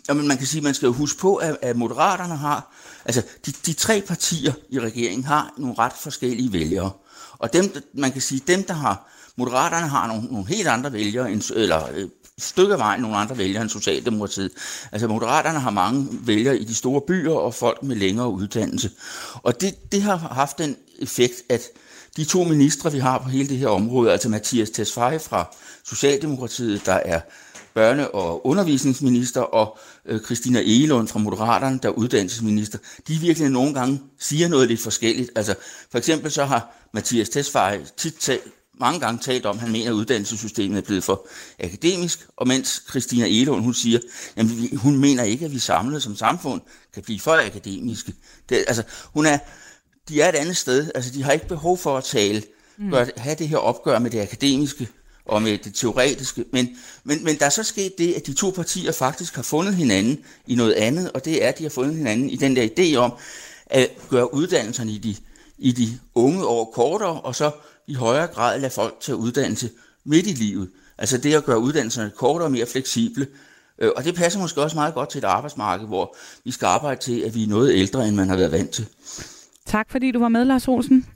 [0.09, 3.23] Jamen, man kan sige, at man skal jo huske på, at, at Moderaterne har, altså
[3.47, 6.91] de, de tre partier i regeringen har nogle ret forskellige vælgere.
[7.39, 11.33] Og dem, man kan sige, dem, der har, Moderaterne har nogle, nogle helt andre vælgere,
[11.33, 12.09] end, eller øh,
[12.41, 14.53] stykke af vejen nogle andre vælgere end Socialdemokratiet.
[14.93, 18.91] Altså Moderaterne har mange vælgere i de store byer og folk med længere uddannelse.
[19.35, 21.63] Og det, det har haft den effekt, at
[22.17, 26.87] de to ministre, vi har på hele det her område, altså Mathias Tesfaye fra Socialdemokratiet,
[26.87, 27.21] der er
[27.79, 33.75] børne- og undervisningsminister, og øh, Christina Egelund fra Moderaterne, der er uddannelsesminister, de virkelig nogle
[33.75, 35.31] gange siger noget lidt forskelligt.
[35.37, 35.55] Altså,
[35.91, 38.15] for eksempel så har Mathias Tesfaye tit
[38.81, 41.27] mange gange talt om, at han mener, at uddannelsessystemet er blevet for
[41.59, 43.99] akademisk, og mens Christina Elund, hun siger,
[44.37, 46.61] at hun mener ikke, at vi samlet som samfund
[46.95, 48.15] kan blive for akademiske.
[48.49, 48.83] Det, altså,
[49.15, 49.39] hun er,
[50.09, 50.91] de er et andet sted.
[50.95, 52.43] Altså, de har ikke behov for at tale,
[52.79, 52.91] mm.
[52.91, 54.89] gøre, have det her opgør med det akademiske
[55.25, 56.45] og med det teoretiske.
[56.53, 56.69] Men,
[57.05, 60.19] men, men der er så sket det, at de to partier faktisk har fundet hinanden
[60.47, 62.97] i noget andet, og det er, at de har fundet hinanden i den der idé
[62.97, 63.13] om
[63.67, 65.17] at gøre uddannelserne i de,
[65.59, 67.51] i de unge år kortere, og så
[67.91, 69.71] i højere grad lade folk tage uddannelse
[70.05, 70.71] midt i livet.
[70.99, 73.27] Altså det at gøre uddannelserne kortere og mere fleksible.
[73.79, 77.01] Øh, og det passer måske også meget godt til et arbejdsmarked, hvor vi skal arbejde
[77.01, 78.87] til, at vi er noget ældre, end man har været vant til.
[79.67, 81.07] Tak fordi du var med, Lars Olsen.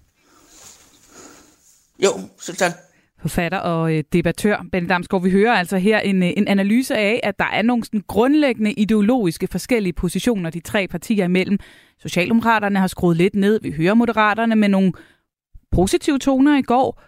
[2.04, 2.10] Jo,
[2.40, 2.72] selv tak.
[3.20, 7.20] Forfatter og øh, debattør Ben Damsgaard, vi hører altså her en, øh, en analyse af,
[7.22, 11.58] at der er nogle sådan grundlæggende ideologiske forskellige positioner de tre partier imellem.
[12.02, 14.92] Socialdemokraterne har skruet lidt ned, vi hører moderaterne med nogle
[15.74, 17.02] positive toner i går.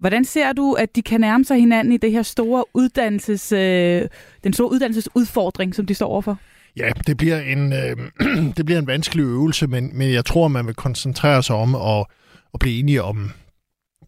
[0.00, 4.08] Hvordan ser du, at de kan nærme sig hinanden i det her store uddannelses, øh,
[4.44, 6.38] den store uddannelsesudfordring, som de står overfor?
[6.76, 7.96] Ja, det bliver en, øh,
[8.56, 12.06] det bliver en vanskelig øvelse, men, men jeg tror, man vil koncentrere sig om at,
[12.54, 13.30] at blive enige om,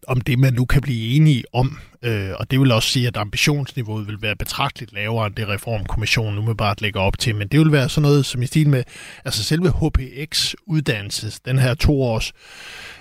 [0.07, 1.77] om det, man nu kan blive enige om.
[2.03, 6.35] Øh, og det vil også sige, at ambitionsniveauet vil være betragteligt lavere end det reformkommissionen
[6.35, 7.35] nu med op til.
[7.35, 8.83] Men det vil være sådan noget som i stil med,
[9.25, 12.33] altså selve HPX-uddannelses, den her toårs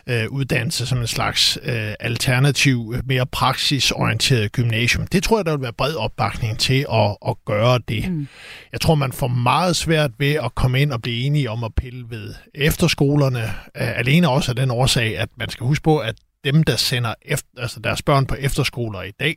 [0.06, 5.06] øh, uddannelse som en slags øh, alternativ, mere praksisorienteret gymnasium.
[5.06, 8.10] Det tror jeg, der vil være bred opbakning til at, at gøre det.
[8.10, 8.28] Mm.
[8.72, 11.74] Jeg tror, man får meget svært ved at komme ind og blive enige om at
[11.74, 13.42] pille ved efterskolerne,
[13.76, 17.14] øh, alene også af den årsag, at man skal huske på, at dem, der sender
[17.22, 19.36] efter, altså deres børn på efterskoler i dag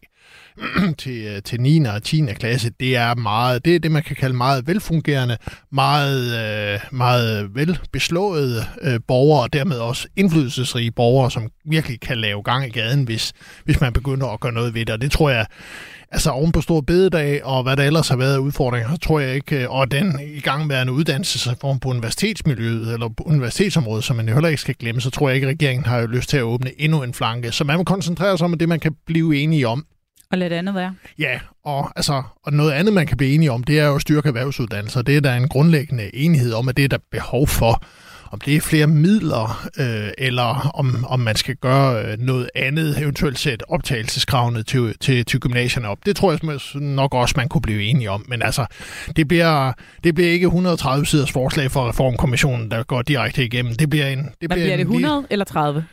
[1.02, 1.86] til, øh, til 9.
[1.86, 2.26] og 10.
[2.34, 5.38] klasse, det er meget, det er det, man kan kalde meget velfungerende,
[5.72, 12.44] meget, øh, meget velbeslåede øh, borgere, og dermed også indflydelsesrige borgere, som virkelig kan lave
[12.44, 13.34] gang i gaden, hvis,
[13.66, 14.94] hvis man begynder at gøre noget ved det.
[14.94, 15.46] Og det tror jeg,
[16.16, 19.36] altså oven på stor bededag, og hvad der ellers har været af udfordringer, tror jeg
[19.36, 24.28] ikke, og den i gang med en uddannelsesreform på universitetsmiljøet, eller på universitetsområdet, som man
[24.28, 26.38] jo heller ikke skal glemme, så tror jeg ikke, at regeringen har jo lyst til
[26.38, 27.52] at åbne endnu en flanke.
[27.52, 29.86] Så man må koncentrere sig om det, man kan blive enige om.
[30.32, 30.96] Og lidt andet være.
[31.20, 34.02] Ja, og, altså, og noget andet, man kan blive enige om, det er jo at
[34.02, 35.02] styrke erhvervsuddannelser.
[35.02, 37.84] Det er der en grundlæggende enighed om, at det er der behov for
[38.32, 43.02] om det er flere midler, øh, eller om, om man skal gøre øh, noget andet,
[43.02, 45.98] eventuelt sætte optagelseskravene til, til, til gymnasierne op.
[46.06, 48.26] Det tror jeg nok også, man kunne blive enige om.
[48.28, 48.66] Men altså,
[49.16, 53.76] det bliver, det bliver ikke 130 siders forslag fra Reformkommissionen, der går direkte igennem.
[53.76, 54.18] Det bliver en...
[54.20, 55.86] Det Hvad bliver, bliver det, 100 en, eller 30?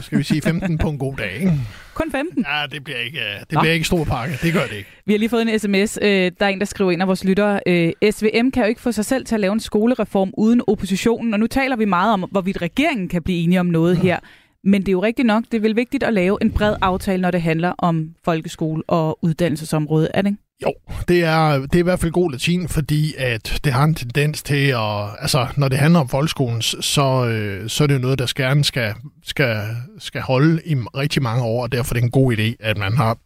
[0.00, 1.52] Skal vi sige 15 på en god dag, ikke?
[1.94, 2.44] Kun 15?
[2.48, 4.38] Ja, det bliver ikke, øh, det bliver ikke stor pakke.
[4.42, 4.90] Det gør det ikke.
[5.06, 5.98] Vi har lige fået en sms.
[6.02, 7.60] Øh, der er en, der skriver ind af vores lyttere.
[7.66, 11.34] Øh, SVM kan jo ikke få sig selv til at lave en skolereform uden oppositionen.
[11.34, 14.18] Og nu taler vi meget om, hvorvidt regeringen kan blive enige om noget her.
[14.64, 17.22] Men det er jo rigtigt nok, det er vel vigtigt at lave en bred aftale,
[17.22, 20.42] når det handler om folkeskole og uddannelsesområdet, er det ikke?
[20.62, 20.72] Jo,
[21.08, 24.42] det er, det er i hvert fald god latin, fordi at det har en tendens
[24.42, 25.08] til at...
[25.20, 28.64] Altså, når det handler om folkeskolen, så, øh, så er det jo noget, der gerne
[28.64, 28.94] skal,
[29.24, 29.62] skal,
[29.98, 32.96] skal holde i rigtig mange år, og derfor er det en god idé, at man
[32.96, 33.18] har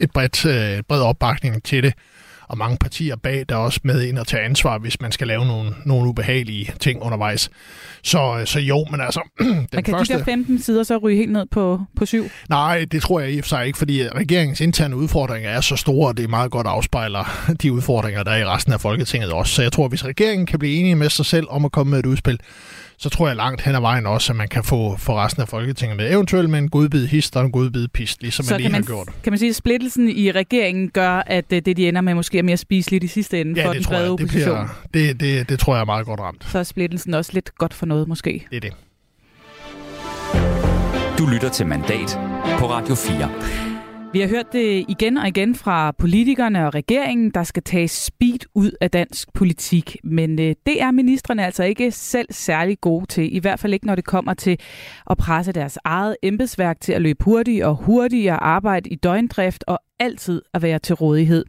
[0.00, 1.94] et bredt, øh, bred opbakning til det
[2.48, 5.26] og mange partier bag, der er også med ind og tage ansvar, hvis man skal
[5.26, 7.50] lave nogle, nogle ubehagelige ting undervejs.
[8.02, 9.20] Så, så jo, men altså...
[9.40, 10.14] den man kan første...
[10.14, 12.24] de der 15 sider så ryge helt ned på, på syv?
[12.48, 15.76] Nej, det tror jeg i og for sig ikke, fordi regeringens interne udfordringer er så
[15.76, 17.24] store, og det er meget godt afspejler
[17.62, 19.54] de udfordringer, der er i resten af Folketinget også.
[19.54, 21.98] Så jeg tror, hvis regeringen kan blive enige med sig selv om at komme med
[21.98, 22.40] et udspil,
[23.02, 25.48] så tror jeg langt hen ad vejen også, at man kan få for resten af
[25.48, 26.12] Folketinget med.
[26.12, 28.86] Eventuelt med en godbid hist og en godbid pist, ligesom så man lige man, har
[28.86, 29.08] gjort.
[29.22, 32.42] Kan man sige, at splittelsen i regeringen gør, at det, de ender med måske er
[32.42, 34.58] mere spiseligt i sidste ende ja, for den brede opposition?
[34.58, 36.46] Det, bliver, det, det, det tror jeg er meget godt ramt.
[36.50, 38.46] Så er splittelsen også lidt godt for noget måske?
[38.50, 38.72] Det er det.
[41.18, 42.18] Du lytter til Mandat
[42.58, 43.71] på Radio 4.
[44.12, 48.38] Vi har hørt det igen og igen fra politikerne og regeringen, der skal tage speed
[48.54, 49.96] ud af dansk politik.
[50.04, 53.36] Men øh, det er ministerne altså ikke selv særlig gode til.
[53.36, 54.60] I hvert fald ikke, når det kommer til
[55.10, 59.78] at presse deres eget embedsværk til at løbe hurtigt og hurtigere arbejde i døgndrift og
[59.98, 61.44] altid at være til rådighed.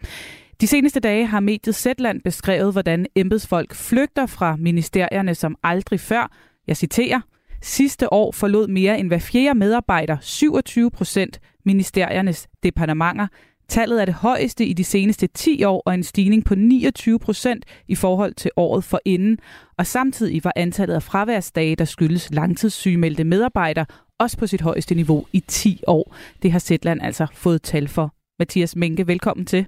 [0.62, 6.32] De seneste dage har mediet Zetland beskrevet, hvordan embedsfolk flygter fra ministerierne som aldrig før.
[6.68, 7.20] Jeg citerer.
[7.66, 13.28] Sidste år forlod mere end hver fjerde medarbejder, 27 procent, ministeriernes departementer.
[13.68, 17.66] Tallet er det højeste i de seneste 10 år og en stigning på 29 procent
[17.88, 19.38] i forhold til året for inden.
[19.78, 23.86] Og samtidig var antallet af fraværsdage, der skyldes langtidssygemeldte medarbejdere,
[24.20, 26.16] også på sit højeste niveau i 10 år.
[26.42, 28.14] Det har Zetland altså fået tal for.
[28.40, 29.66] Mathias Menke, velkommen til.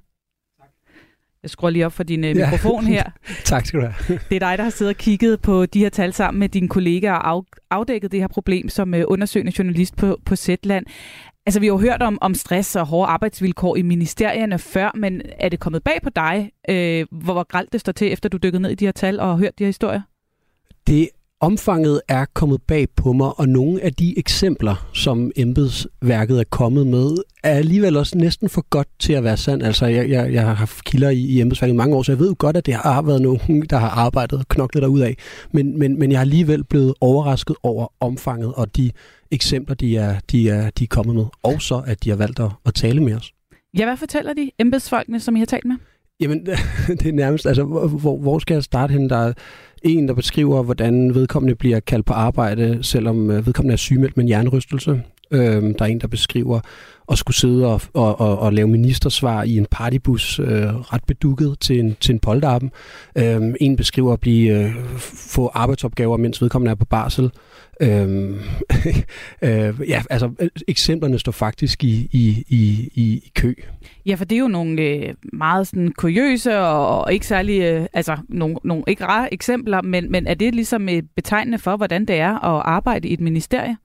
[1.46, 3.04] Jeg skruer lige op for din øh, mikrofon her.
[3.44, 4.20] tak skal du have.
[4.30, 6.68] Det er dig, der har siddet og kigget på de her tal sammen med dine
[6.68, 10.86] kollegaer og afdækket det her problem som øh, undersøgende journalist på, på Zetland.
[11.46, 15.22] Altså, vi har jo hørt om, om stress og hårde arbejdsvilkår i ministerierne før, men
[15.40, 18.38] er det kommet bag på dig, øh, hvor, hvor gralt det står til, efter du
[18.38, 20.02] dykkede ned i de her tal og hørt de her historier?
[20.88, 21.10] Det
[21.46, 26.88] omfanget er kommet bag på mig, og nogle af de eksempler, som embedsværket er kommet
[26.88, 29.64] med, er alligevel også næsten for godt til at være sand.
[29.64, 32.20] Altså, jeg, jeg, jeg har haft kilder i, i embedsværket i mange år, så jeg
[32.20, 35.18] ved jo godt, at det har været nogen, der har arbejdet og knoklet derud af.
[35.52, 38.92] Men, men, men jeg har alligevel blevet overrasket over omfanget og de
[39.32, 41.26] eksempler, de er, de er, de er kommet med.
[41.44, 43.34] Og så, at de har valgt at, at tale med os.
[43.78, 45.76] Ja, hvad fortæller de embedsfolkene, som I har talt med?
[46.20, 46.46] Jamen,
[47.00, 49.10] det er nærmest, altså, hvor, hvor skal jeg starte hen?
[49.10, 49.34] Der er
[49.86, 54.24] en, der beskriver, hvordan vedkommende bliver kaldt på arbejde, selvom øh, vedkommende er sygemeldt med
[54.24, 55.02] en hjernerystelse.
[55.32, 56.60] Øhm, der er en, der beskriver
[57.12, 61.60] at skulle sidde og, og, og, og lave ministersvar i en partybus øh, ret bedukket
[61.60, 62.72] til en, til en polterappen.
[63.18, 67.32] Øhm, en beskriver at blive, øh, få arbejdsopgaver, mens vedkommende er på barsel.
[67.82, 68.40] Øhm,
[69.42, 73.54] øh, ja, altså øh, eksemplerne står faktisk i, i, i, i kø.
[74.06, 77.86] Ja, for det er jo nogle øh, meget sådan kuriøse og, og ikke særlig, øh,
[77.94, 82.06] altså nogle, nogle ikke rare eksempler, men, men er det ligesom øh, betegnende for, hvordan
[82.06, 83.78] det er at arbejde i et ministerie?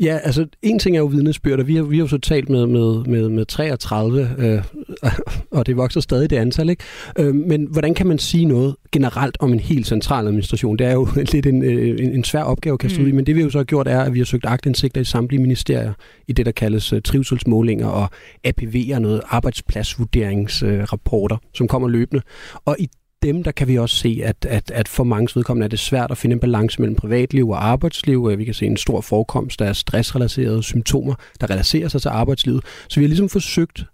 [0.00, 2.48] Ja, altså en ting er jo vidnesbyrd, og vi har, vi har jo så talt
[2.48, 4.62] med, med, med, med 33, øh,
[5.58, 6.84] og det vokser stadig det antal, ikke?
[7.18, 10.78] Øh, men hvordan kan man sige noget generelt om en helt central administration?
[10.78, 13.04] Det er jo lidt en, øh, en, en svær opgave at kaste mm.
[13.04, 15.00] ud i, men det vi jo så har gjort er, at vi har søgt agtindsigter
[15.00, 15.92] i samtlige ministerier
[16.28, 18.08] i det, der kaldes uh, trivselsmålinger og
[18.48, 22.22] APV'er, noget arbejdspladsvurderingsrapporter, uh, som kommer løbende.
[22.64, 22.88] Og i
[23.22, 26.10] dem, der kan vi også se, at, at, at for mange vedkommende er det svært
[26.10, 28.28] at finde en balance mellem privatliv og arbejdsliv.
[28.32, 32.64] Øh, vi kan se en stor forekomst af stressrelaterede symptomer, der relaterer sig til arbejdslivet.
[32.88, 33.84] Så vi har ligesom forsøgt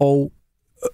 [0.00, 0.90] at øh,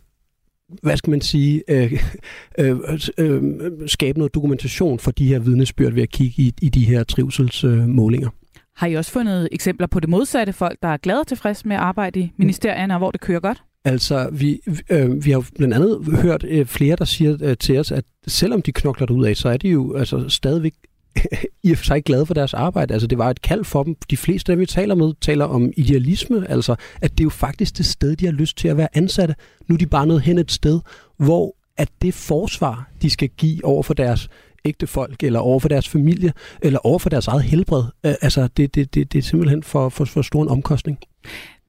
[0.82, 1.92] hvad skal man sige, øh,
[2.58, 2.76] øh,
[3.18, 3.42] øh,
[3.86, 8.28] skabe noget dokumentation for de her vidnesbyrd ved at kigge i, i de her trivselsmålinger.
[8.76, 11.76] Har I også fundet eksempler på det modsatte folk, der er glade og tilfredse med
[11.76, 13.62] at arbejde i ministerierne, og hvor det kører godt?
[13.84, 17.92] Altså, vi, øh, vi har blandt andet hørt øh, flere, der siger øh, til os,
[17.92, 20.74] at selvom de knokler det ud af, så er de jo altså, stadigvæk
[21.64, 22.92] i og for sig glade for deres arbejde.
[22.92, 23.96] Altså, det var et kald for dem.
[24.10, 27.78] De fleste, der vi taler med, taler om idealisme, altså, at det er jo faktisk
[27.78, 29.34] det sted, de har lyst til at være ansatte.
[29.68, 30.80] Nu er de bare nået hen et sted,
[31.16, 34.28] hvor at det forsvar, de skal give over for deres
[34.64, 38.48] ægte folk, eller over for deres familie, eller over for deres eget helbred, øh, altså,
[38.56, 40.98] det, det, det, det er simpelthen for, for, for stor en omkostning.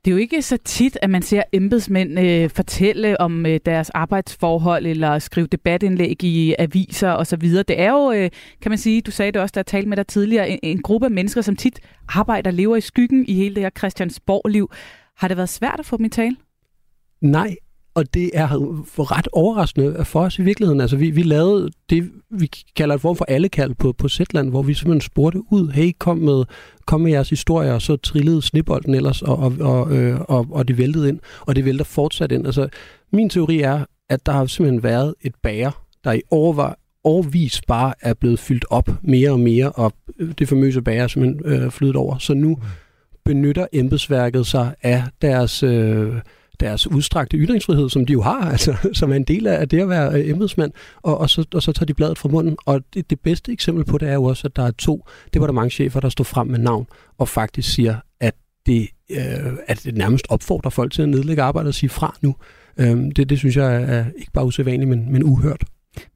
[0.05, 3.89] Det er jo ikke så tit, at man ser embedsmænd øh, fortælle om øh, deres
[3.89, 7.41] arbejdsforhold eller skrive debatindlæg i aviser osv.
[7.41, 8.29] Det er jo, øh,
[8.61, 10.81] kan man sige, du sagde det også, da jeg talte med dig tidligere, en, en
[10.81, 14.71] gruppe af mennesker, som tit arbejder og lever i skyggen i hele det her Christiansborg-liv.
[15.17, 16.35] Har det været svært at få dem i tale?
[17.21, 17.55] Nej,
[17.95, 18.47] og det er
[18.97, 20.82] ret overraskende for os i virkeligheden.
[20.82, 24.62] Altså, vi, vi lavede det, vi kalder et form for allekald på, på Zetland, hvor
[24.62, 26.43] vi simpelthen spurgte ud, hey, kom med,
[26.86, 30.67] kom med jeres historier, og så trillede snibolden ellers, og, og, og, øh, og, og
[30.67, 32.45] det væltede ind, og det vælter fortsat ind.
[32.45, 32.69] Altså,
[33.13, 37.93] min teori er, at der har simpelthen været et bager, der i overvej, overvis bare
[38.01, 39.93] er blevet fyldt op mere og mere, og
[40.39, 42.17] det famøse bager er simpelthen øh, flyttet over.
[42.17, 42.62] Så nu mm.
[43.25, 45.63] benytter embedsværket sig af deres...
[45.63, 46.13] Øh,
[46.62, 49.89] deres udstrakte ytringsfrihed, som de jo har, altså, som er en del af det at
[49.89, 50.71] være øh, embedsmand,
[51.02, 52.58] og, og, så, og så tager de bladet fra munden.
[52.65, 56.00] Og det, det bedste eksempel på det er jo også, at der er to departementchefer,
[56.00, 58.34] der står frem med navn, og faktisk siger, at
[58.65, 62.36] det, øh, at det nærmest opfordrer folk til at nedlægge arbejdet og sige fra nu.
[62.78, 65.63] Øh, det, det synes jeg er ikke bare usædvanligt, men, men uhørt.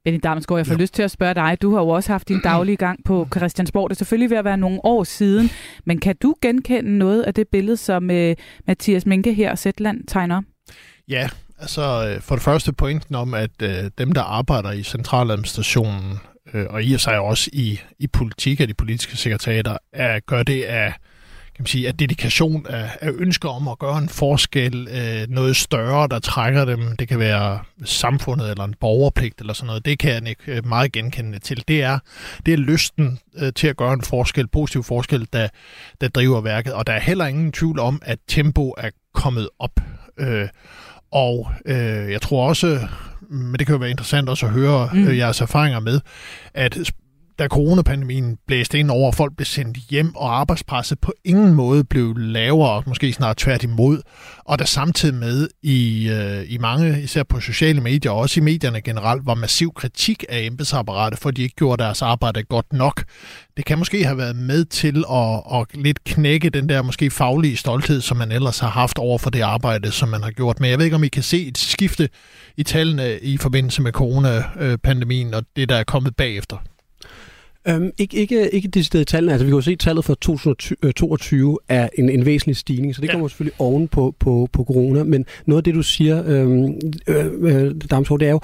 [0.04, 0.80] Benny Damsgaard, jeg får ja.
[0.80, 1.58] lyst til at spørge dig.
[1.62, 3.90] Du har jo også haft din daglige gang på Christiansborg.
[3.90, 5.50] Det er selvfølgelig ved at være nogle år siden.
[5.84, 8.32] Men kan du genkende noget af det billede, som uh,
[8.66, 10.42] Mathias Minke her og Sætland tegner?
[11.08, 16.18] Ja, altså øh, for det første pointen om, at uh, dem, der arbejder i centraladministrationen,
[16.54, 20.42] uh, og i og sig også i, i politik af de politiske sekretariater, er, gør
[20.42, 20.94] det af
[21.56, 25.56] kan man sige, af dedikation, af, af ønsker om at gøre en forskel, øh, noget
[25.56, 26.96] større, der trækker dem.
[26.96, 29.84] Det kan være samfundet eller en borgerpligt eller sådan noget.
[29.84, 31.64] Det kan jeg ikke øh, meget genkende til.
[31.68, 31.98] Det er,
[32.46, 35.48] det er lysten øh, til at gøre en forskel, positiv forskel, der,
[36.00, 36.72] der driver værket.
[36.72, 39.80] Og der er heller ingen tvivl om, at tempo er kommet op.
[40.18, 40.48] Øh,
[41.12, 42.88] og øh, jeg tror også,
[43.30, 45.08] men det kan jo være interessant også at høre mm.
[45.08, 46.00] øh, jeres erfaringer med,
[46.54, 46.78] at
[47.38, 52.16] da coronapandemien blæste ind over, folk blev sendt hjem, og arbejdspresset på ingen måde blev
[52.16, 54.02] lavere, måske snart tværtimod,
[54.44, 58.42] og der samtidig med i, øh, i mange, især på sociale medier, og også i
[58.42, 63.04] medierne generelt, var massiv kritik af embedsapparatet, for de ikke gjorde deres arbejde godt nok.
[63.56, 67.56] Det kan måske have været med til at, at lidt knække den der måske faglige
[67.56, 70.60] stolthed, som man ellers har haft over for det arbejde, som man har gjort.
[70.60, 72.08] Men jeg ved ikke, om I kan se et skifte
[72.56, 76.56] i tallene i forbindelse med coronapandemien og det, der er kommet bagefter.
[77.68, 79.32] Øhm, ikke, ikke, ikke sted tallene.
[79.32, 83.00] Altså, vi kan jo se, at tallet for 2022 er en, en væsentlig stigning, så
[83.00, 83.12] det ja.
[83.12, 85.04] kommer selvfølgelig oven på, på, på corona.
[85.04, 88.40] Men noget af det, du siger, øhm, øh, øh, Damsgaard, det er jo,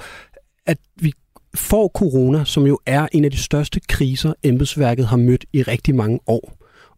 [0.65, 1.13] at vi
[1.55, 5.95] får corona, som jo er en af de største kriser, embedsværket har mødt i rigtig
[5.95, 6.57] mange år.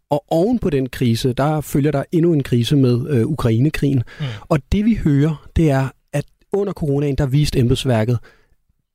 [0.10, 4.04] Og oven på den krise, der følger der endnu en krise med øh, Ukrainekrigen.
[4.20, 4.26] Mm.
[4.42, 8.20] Og det vi hører, det er, at under coronaen, der viste embedsværket,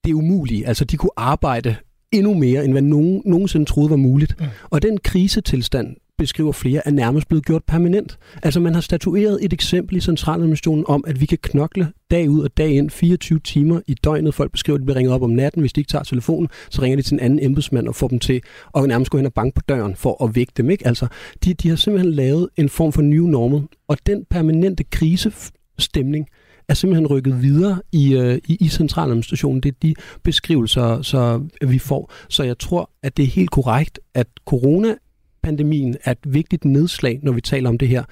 [0.05, 0.69] det er umuligt.
[0.69, 1.77] Altså, de kunne arbejde
[2.13, 4.41] endnu mere, end hvad nogen nogensinde troede var muligt.
[4.41, 4.47] Mm.
[4.71, 8.19] Og den krisetilstand, beskriver flere, er nærmest blevet gjort permanent.
[8.43, 12.45] Altså man har statueret et eksempel i centraladministrationen om, at vi kan knokle dag ud
[12.45, 14.35] og dag ind, 24 timer i døgnet.
[14.35, 15.61] Folk beskriver, at de bliver ringet op om natten.
[15.61, 18.19] Hvis de ikke tager telefonen, så ringer de til en anden embedsmand og får dem
[18.19, 18.41] til
[18.77, 20.71] at nærmest gå hen og banke på døren for at vække dem.
[20.71, 20.87] Ikke?
[20.87, 21.07] Altså,
[21.45, 23.63] de, de har simpelthen lavet en form for new normal.
[23.89, 26.27] Og den permanente krisestemning,
[26.71, 29.61] er simpelthen rykket videre i, øh, i, i centraladministrationen.
[29.61, 32.13] Det er de beskrivelser, så vi får.
[32.29, 37.33] Så jeg tror, at det er helt korrekt, at coronapandemien er et vigtigt nedslag, når
[37.33, 38.05] vi taler om det her.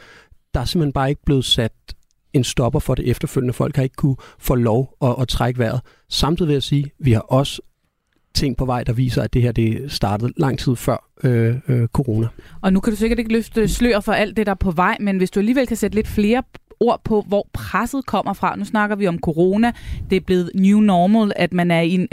[0.55, 1.73] Der er simpelthen bare ikke blevet sat
[2.33, 3.53] en stopper for det efterfølgende.
[3.53, 5.81] Folk har ikke kunne få lov at, at trække vejret.
[6.09, 7.62] Samtidig vil jeg sige, at vi har også
[8.35, 11.88] ting på vej, der viser, at det her det startede lang tid før øh, øh,
[11.88, 12.29] corona.
[12.61, 14.97] Og nu kan du sikkert ikke løfte slør for alt det, der er på vej,
[15.01, 16.42] men hvis du alligevel kan sætte lidt flere
[16.81, 18.57] ord på, hvor presset kommer fra.
[18.57, 19.73] Nu snakker vi om corona.
[20.11, 22.09] Det er blevet new normal, at man er i en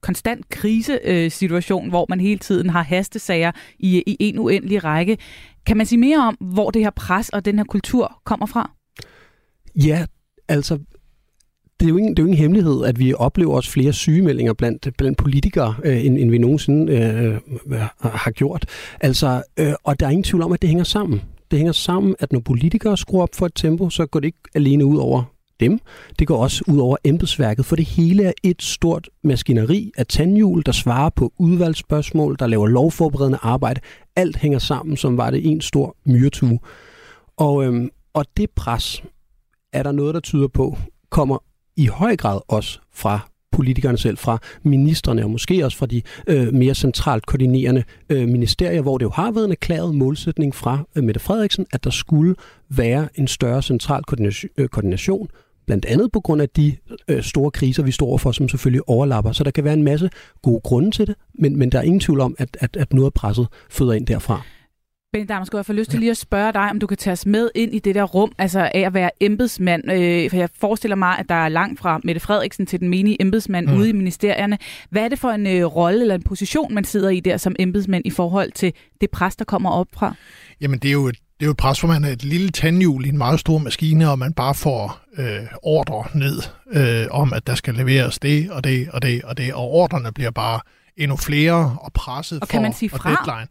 [0.00, 5.18] konstant krisesituation, hvor man hele tiden har hastesager i, i en uendelig række.
[5.66, 8.70] Kan man sige mere om, hvor det her pres og den her kultur kommer fra?
[9.76, 10.06] Ja,
[10.48, 10.78] altså
[11.80, 14.52] det er, jo ingen, det er jo ingen hemmelighed, at vi oplever også flere sygemeldinger
[14.52, 17.34] blandt, blandt politikere, øh, end, end vi nogensinde øh,
[17.72, 18.66] øh har gjort.
[19.00, 22.16] Altså, øh, og der er ingen tvivl om, at det hænger sammen det hænger sammen,
[22.18, 25.22] at når politikere skruer op for et tempo, så går det ikke alene ud over
[25.60, 25.80] dem.
[26.18, 30.62] Det går også ud over embedsværket, for det hele er et stort maskineri af tandhjul,
[30.66, 33.80] der svarer på udvalgsspørgsmål, der laver lovforberedende arbejde.
[34.16, 36.58] Alt hænger sammen, som var det en stor myretue.
[37.36, 39.02] Og, øhm, og det pres,
[39.72, 40.78] er der noget, der tyder på,
[41.10, 41.38] kommer
[41.76, 46.54] i høj grad også fra politikerne selv, fra ministerne og måske også fra de øh,
[46.54, 51.04] mere centralt koordinerende øh, ministerier, hvor det jo har været en erklæret målsætning fra øh,
[51.04, 52.34] Mette Frederiksen, at der skulle
[52.68, 55.28] være en større central koordination, øh, koordination
[55.66, 56.76] blandt andet på grund af de
[57.08, 59.32] øh, store kriser, vi står for, som selvfølgelig overlapper.
[59.32, 60.10] Så der kan være en masse
[60.42, 63.06] gode grunde til det, men, men der er ingen tvivl om, at, at, at noget
[63.06, 64.42] af presset føder ind derfra.
[65.12, 67.26] Benny Damsgaard, jeg får lyst til lige at spørge dig, om du kan tage os
[67.26, 69.92] med ind i det der rum, altså af at være embedsmand.
[69.92, 73.22] Øh, for jeg forestiller mig, at der er langt fra Mette Frederiksen til den menige
[73.22, 73.76] embedsmand mm.
[73.76, 74.58] ude i ministerierne.
[74.90, 77.56] Hvad er det for en øh, rolle eller en position, man sidder i der som
[77.58, 80.14] embedsmand i forhold til det pres, der kommer op fra?
[80.60, 82.48] Jamen, det er jo et, det er jo et pres, hvor man er et lille
[82.48, 86.42] tandhjul i en meget stor maskine, og man bare får øh, ordre ned
[86.72, 90.12] øh, om, at der skal leveres det og det og det og det, og ordrene
[90.12, 90.60] bliver bare
[90.96, 93.10] endnu flere og presset og kan for man sige fra?
[93.10, 93.48] deadline.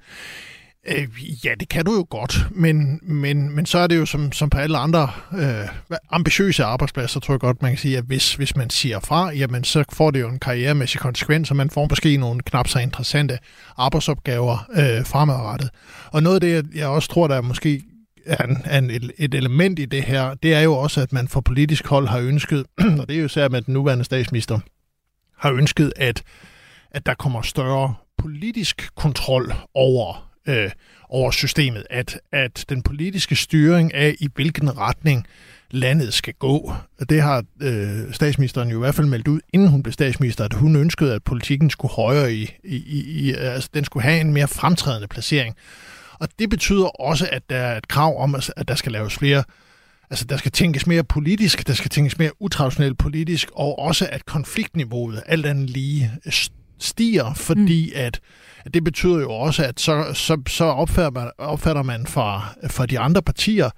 [0.87, 4.31] Øh, ja, det kan du jo godt, men, men, men så er det jo som,
[4.31, 5.67] som på alle andre øh,
[6.11, 9.63] ambitiøse arbejdspladser, tror jeg godt, man kan sige, at hvis, hvis man siger fra, jamen
[9.63, 13.39] så får det jo en karrieremæssig konsekvens, og man får måske nogle knap så interessante
[13.77, 15.69] arbejdsopgaver øh, fremadrettet.
[16.11, 17.81] Og noget af det, jeg også tror, der er måske
[18.25, 21.27] er en, er en, et element i det her, det er jo også, at man
[21.27, 22.65] fra politisk hold har ønsket,
[22.99, 24.59] og det er jo især med den nuværende statsminister,
[25.37, 26.23] har ønsket, at,
[26.91, 30.71] at der kommer større politisk kontrol over øh,
[31.09, 35.27] over systemet, at, at den politiske styring af, i hvilken retning
[35.71, 36.73] landet skal gå,
[37.09, 40.53] det har øh, statsministeren jo i hvert fald meldt ud, inden hun blev statsminister, at
[40.53, 42.77] hun ønskede, at politikken skulle højere i, i,
[43.27, 45.55] i altså den skulle have en mere fremtrædende placering.
[46.19, 49.15] Og det betyder også, at der er et krav om, altså, at der skal laves
[49.15, 49.43] flere
[50.09, 54.25] Altså, der skal tænkes mere politisk, der skal tænkes mere utraditionelt politisk, og også at
[54.25, 56.11] konfliktniveauet alt andet lige
[56.79, 58.01] stiger, fordi mm.
[58.01, 58.19] at
[58.73, 62.99] det betyder jo også, at så, så, så opfatter man, opfatter man fra, fra de
[62.99, 63.69] andre partier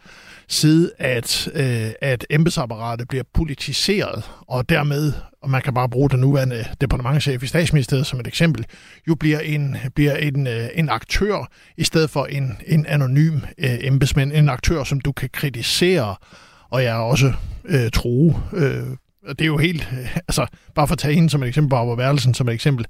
[0.48, 6.20] side, at, øh, at embedsapparatet bliver politiseret, og dermed, og man kan bare bruge den
[6.20, 8.66] nuværende departementchef i statsministeriet som et eksempel,
[9.08, 13.78] jo bliver en, bliver en, øh, en aktør i stedet for en, en anonym øh,
[13.82, 16.16] embedsmand, en aktør, som du kan kritisere,
[16.70, 17.34] og jeg også
[17.66, 18.36] øh, tro.
[18.54, 18.84] Øh,
[19.30, 19.90] det er jo helt,
[20.28, 22.86] altså bare for at tage hende som et eksempel, Barbara Værelsen som et eksempel,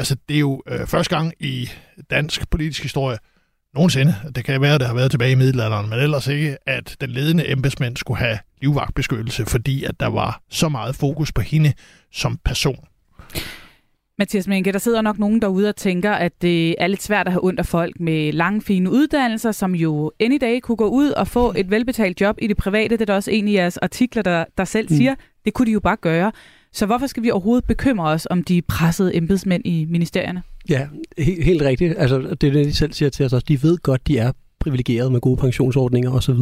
[0.00, 1.68] Altså, det er jo øh, første gang i
[2.10, 3.18] dansk politisk historie
[3.74, 6.96] nogensinde, det kan være, at det har været tilbage i middelalderen, men ellers ikke, at
[7.00, 11.72] den ledende embedsmænd skulle have livvagtbeskyttelse, fordi at der var så meget fokus på hende
[12.12, 12.84] som person.
[14.18, 17.32] Mathias Menke, der sidder nok nogen derude og tænker, at det er lidt svært at
[17.32, 21.10] have ondt af folk med lange, fine uddannelser, som jo any day kunne gå ud
[21.10, 22.96] og få et velbetalt job i det private.
[22.96, 24.96] Det er der også en i jeres artikler, der, der selv mm.
[24.96, 25.14] siger.
[25.44, 26.32] Det kunne de jo bare gøre.
[26.72, 30.42] Så hvorfor skal vi overhovedet bekymre os om de pressede embedsmænd i ministerierne?
[30.68, 30.88] Ja,
[31.18, 31.94] helt, helt rigtigt.
[31.98, 33.44] Altså, det er det, de selv siger til os.
[33.44, 36.38] De ved godt, de er privilegerede med gode pensionsordninger osv.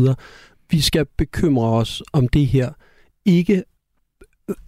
[0.70, 2.70] Vi skal bekymre os om det her.
[3.24, 3.62] Ikke,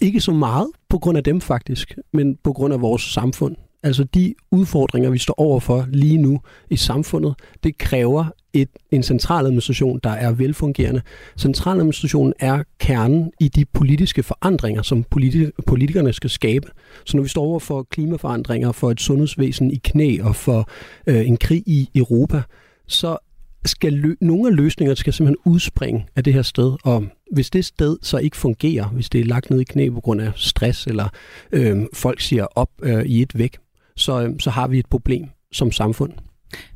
[0.01, 3.57] ikke så meget på grund af dem faktisk, men på grund af vores samfund.
[3.83, 10.01] Altså de udfordringer, vi står overfor lige nu i samfundet, det kræver et, en centraladministration,
[10.05, 11.01] der er velfungerende.
[11.39, 16.69] Centraladministrationen er kernen i de politiske forandringer, som politi- politikerne skal skabe.
[17.05, 20.69] Så når vi står over for klimaforandringer, for et sundhedsvæsen i knæ og for
[21.07, 22.43] øh, en krig i Europa,
[22.87, 23.17] så
[23.65, 27.65] skal lø- nogle af løsningerne skal simpelthen udspringe af det her sted, og hvis det
[27.65, 30.87] sted så ikke fungerer, hvis det er lagt ned i knæ på grund af stress,
[30.87, 31.09] eller
[31.53, 33.59] øh, folk siger op øh, i et væk,
[33.97, 36.13] så, øh, så har vi et problem som samfund.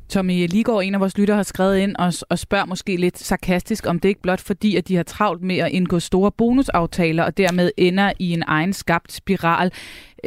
[0.09, 3.87] Tommy Ligård, en af vores lytter, har skrevet ind og, og spørger måske lidt sarkastisk,
[3.87, 7.37] om det ikke blot fordi, at de har travlt med at indgå store bonusaftaler, og
[7.37, 9.71] dermed ender i en egen skabt spiral.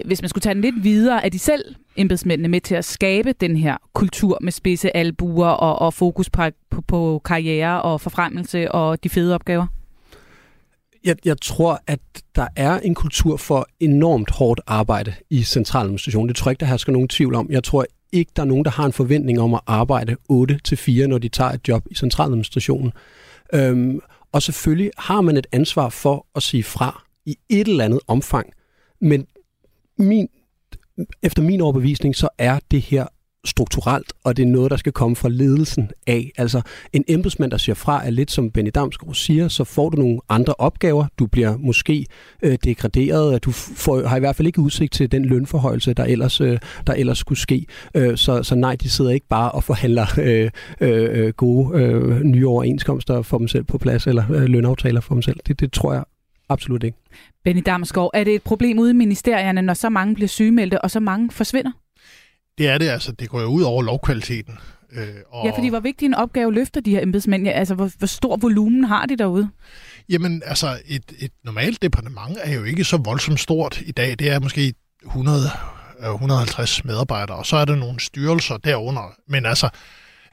[0.04, 3.32] Hvis man skulle tage den lidt videre, er de selv embedsmændene med til at skabe
[3.32, 8.72] den her kultur med spidse albuer og, og fokus på, på, på karriere og forfremmelse
[8.72, 9.66] og de fede opgaver?
[11.04, 12.00] jeg, jeg tror, at
[12.36, 16.28] der er en kultur for enormt hårdt arbejde i centraladministrationen.
[16.28, 17.50] Det tror jeg ikke, der hersker nogen tvivl om.
[17.50, 21.18] Jeg tror ikke, der er nogen, der har en forventning om at arbejde 8-4, når
[21.18, 22.92] de tager et job i centraladministrationen.
[23.54, 24.00] Øhm,
[24.32, 28.52] og selvfølgelig har man et ansvar for at sige fra i et eller andet omfang.
[29.00, 29.26] Men
[29.98, 30.28] min,
[31.22, 33.06] efter min overbevisning, så er det her
[33.48, 36.32] strukturelt, og det er noget, der skal komme fra ledelsen af.
[36.38, 36.60] Altså
[36.92, 40.20] en embedsmand, der siger fra, er lidt som Benny Damsgaard siger, så får du nogle
[40.28, 41.06] andre opgaver.
[41.18, 42.06] Du bliver måske
[42.42, 46.04] øh, degraderet, at du får, har i hvert fald ikke udsigt til den lønforhøjelse, der
[46.04, 47.66] ellers, øh, der ellers skulle ske.
[47.94, 52.20] Øh, så, så nej, de sidder ikke bare og forhandler øh, øh, øh, gode øh,
[52.22, 55.40] nye overenskomster for dem selv på plads, eller øh, lønaftaler for dem selv.
[55.46, 56.04] Det, det tror jeg
[56.48, 56.98] absolut ikke.
[57.44, 60.90] Benny Damsgaard, er det et problem ude i ministerierne, når så mange bliver sygemeldte, og
[60.90, 61.70] så mange forsvinder?
[62.58, 63.12] Det er det altså.
[63.12, 64.58] Det går jo ud over lovkvaliteten.
[64.92, 65.46] Øh, og...
[65.46, 67.44] Ja, fordi hvor vigtig en opgave løfter de her embedsmænd?
[67.44, 69.48] Ja, altså, hvor, hvor stor volumen har de derude?
[70.08, 74.18] Jamen, altså, et, et normalt departement er jo ikke så voldsomt stort i dag.
[74.18, 75.40] Det er måske 100,
[76.06, 79.14] 150 medarbejdere, og så er der nogle styrelser derunder.
[79.26, 79.68] Men altså,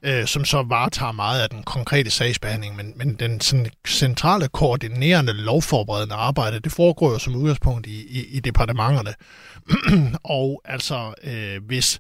[0.04, 5.34] øh, som så varetager meget af den konkrete sagsbehandling, men, men den sådan, centrale koordinerende
[5.34, 9.14] lovforberedende arbejde, det foregår jo som udgangspunkt i, i, i departementerne.
[10.40, 12.00] og altså, øh, hvis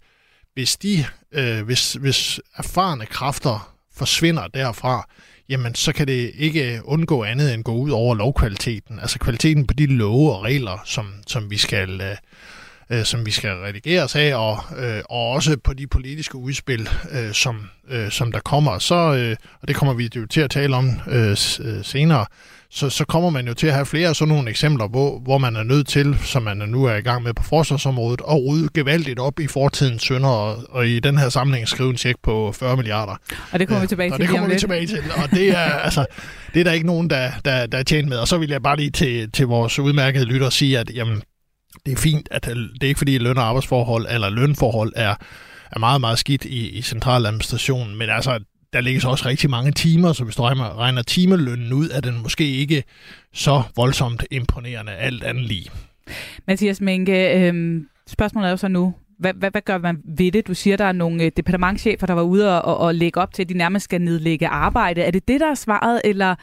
[0.55, 5.09] hvis de, øh, hvis, hvis erfarne kræfter forsvinder derfra,
[5.49, 8.99] jamen så kan det ikke undgå andet end gå ud over lovkvaliteten.
[8.99, 12.01] Altså kvaliteten på de love og regler, som, som vi skal...
[12.01, 12.15] Øh,
[12.89, 17.33] øh, som vi skal redigeres af, og, øh, og også på de politiske udspil, øh,
[17.33, 18.79] som, øh, som der kommer.
[18.79, 21.29] Så, øh, og det kommer vi jo til at tale om øh,
[21.59, 22.25] øh, senere,
[22.69, 25.37] så, så kommer man jo til at have flere af sådan nogle eksempler, hvor, hvor
[25.37, 28.69] man er nødt til, som man nu er i gang med på forsvarsområdet, at rydde
[28.73, 32.51] gevaldigt op i fortidens synder, og, og i den her sammenhæng skrive en tjek på
[32.51, 33.15] 40 milliarder.
[33.51, 34.13] Og det kommer vi tilbage til.
[34.13, 36.05] Og det kommer vi tilbage til, og det er, altså,
[36.53, 38.17] det er der ikke nogen, der, der, der er tjent med.
[38.17, 41.21] Og så vil jeg bare lige til, til vores udmærkede lytter sige, at jamen,
[41.85, 45.15] det er fint, at det er ikke fordi løn- og arbejdsforhold eller lønforhold er,
[45.71, 48.39] er meget, meget skidt i, i centraladministrationen, men altså,
[48.73, 52.01] der ligger så også rigtig mange timer, så hvis du regner, regner timelønnen ud, er
[52.01, 52.83] den måske ikke
[53.33, 55.69] så voldsomt imponerende alt andet lige.
[56.47, 60.47] Mathias Menke, øh, spørgsmålet er jo så nu, hvad, hvad, hvad gør man ved det?
[60.47, 63.41] Du siger, der er nogle øh, departementchefer, der var ude og, og lægge op til,
[63.41, 65.01] at de nærmest skal nedlægge arbejde.
[65.01, 66.35] Er det det, der er svaret, eller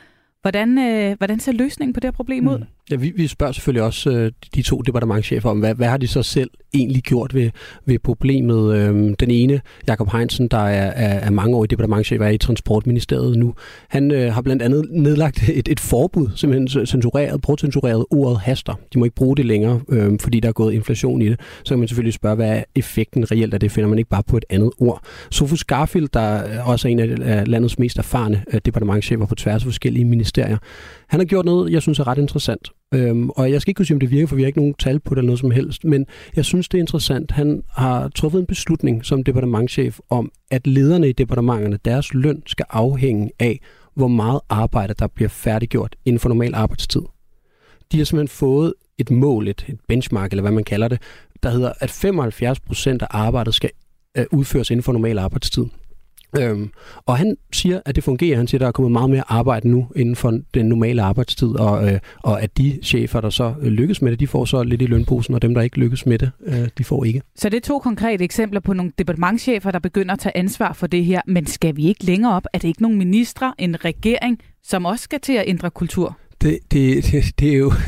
[0.43, 2.59] hvordan, øh, hvordan ser løsningen på det her problem ud?
[2.59, 2.64] Mm.
[2.91, 6.09] Ja, vi, vi spørger selvfølgelig også øh, de to departementchefer om, hvad, hvad har de
[6.09, 7.51] så selv egentlig gjort ved,
[7.87, 8.76] ved problemet.
[8.76, 12.39] Øhm, den ene, Jakob Heinsen, der er, er, er mange år i departementchef, er i
[12.39, 13.55] Transportministeriet nu.
[13.89, 18.74] Han øh, har blandt andet nedlagt et, et forbud, simpelthen censureret, procensureret ordet haster.
[18.93, 21.41] De må ikke bruge det længere, øh, fordi der er gået inflation i det.
[21.64, 24.22] Så kan man selvfølgelig spørge, hvad er effekten reelt af det, finder man ikke bare
[24.22, 25.05] på et andet ord.
[25.30, 29.62] Sofus Garfield, der er også er en af landets mest erfarne øh, departementchefer på tværs
[29.62, 30.59] af forskellige ministerier,
[31.09, 32.72] han har gjort noget, jeg synes er ret interessant.
[32.95, 34.74] Øhm, og jeg skal ikke kunne sige, om det virker, for vi har ikke nogen
[34.74, 35.84] tal på det eller noget som helst.
[35.84, 37.30] Men jeg synes, det er interessant.
[37.30, 42.66] Han har truffet en beslutning som departementchef om, at lederne i departementerne, deres løn skal
[42.70, 43.61] afhænge af,
[43.95, 47.03] hvor meget arbejde, der bliver færdiggjort inden for normal arbejdstid.
[47.93, 50.99] De har simpelthen fået et mål, et, et benchmark, eller hvad man kalder det,
[51.43, 53.70] der hedder, at 75 procent af arbejdet skal
[54.18, 55.64] øh, udføres inden for normal arbejdstid.
[56.41, 56.70] Øhm,
[57.07, 58.37] og han siger, at det fungerer.
[58.37, 61.49] Han siger, at der er kommet meget mere arbejde nu inden for den normale arbejdstid,
[61.49, 64.83] og, øh, og at de chefer, der så lykkes med det, de får så lidt
[64.83, 67.22] i lønposen, og dem, der ikke lykkes med det, øh, de får ikke.
[67.37, 70.87] Så det er to konkrete eksempler på nogle departementchefer, der begynder at tage ansvar for
[70.87, 71.20] det her.
[71.26, 72.47] Men skal vi ikke længere op?
[72.53, 76.18] Er det ikke nogle ministre, en regering, som også skal til at ændre kultur?
[76.43, 77.72] Det, det, det, det er jo...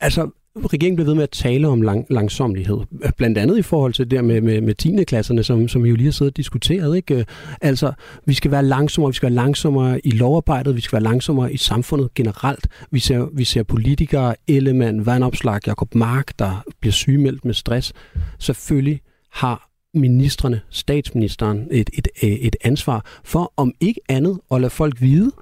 [0.00, 0.30] Altså,
[0.66, 2.78] regeringen bliver ved med at tale om lang, langsomlighed.
[3.16, 5.04] Blandt andet i forhold til det med, med, med 10.
[5.04, 6.96] klasserne, som, som vi jo lige har siddet og diskuteret.
[6.96, 7.26] Ikke?
[7.60, 7.92] Altså,
[8.26, 11.56] vi skal være langsommere, vi skal være langsommere i lovarbejdet, vi skal være langsommere i
[11.56, 12.66] samfundet generelt.
[12.90, 17.92] Vi ser, vi ser politikere, Ellemann, Vandopslag, Jakob Mark, der bliver sygemeldt med stress.
[18.38, 19.00] Selvfølgelig
[19.32, 22.08] har ministerne, statsministeren, et, et,
[22.46, 25.32] et ansvar for, om ikke andet, at lade folk vide,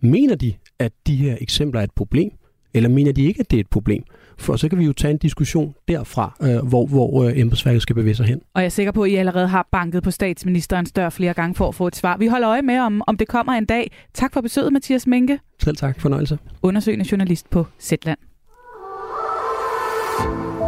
[0.00, 2.30] mener de, at de her eksempler er et problem,
[2.74, 4.04] eller mener de ikke, at det er et problem?
[4.40, 7.94] For så kan vi jo tage en diskussion derfra, øh, hvor, hvor øh, embedsværket skal
[7.94, 8.40] bevæge sig hen.
[8.54, 11.54] Og jeg er sikker på, at I allerede har banket på statsministerens dør flere gange
[11.54, 12.16] for at få et svar.
[12.16, 13.90] Vi holder øje med, om, om det kommer en dag.
[14.14, 15.38] Tak for besøget, Mathias Minke.
[15.62, 16.00] Selv tak.
[16.00, 16.38] Fornøjelse.
[16.62, 18.29] Undersøgende journalist på Zetland.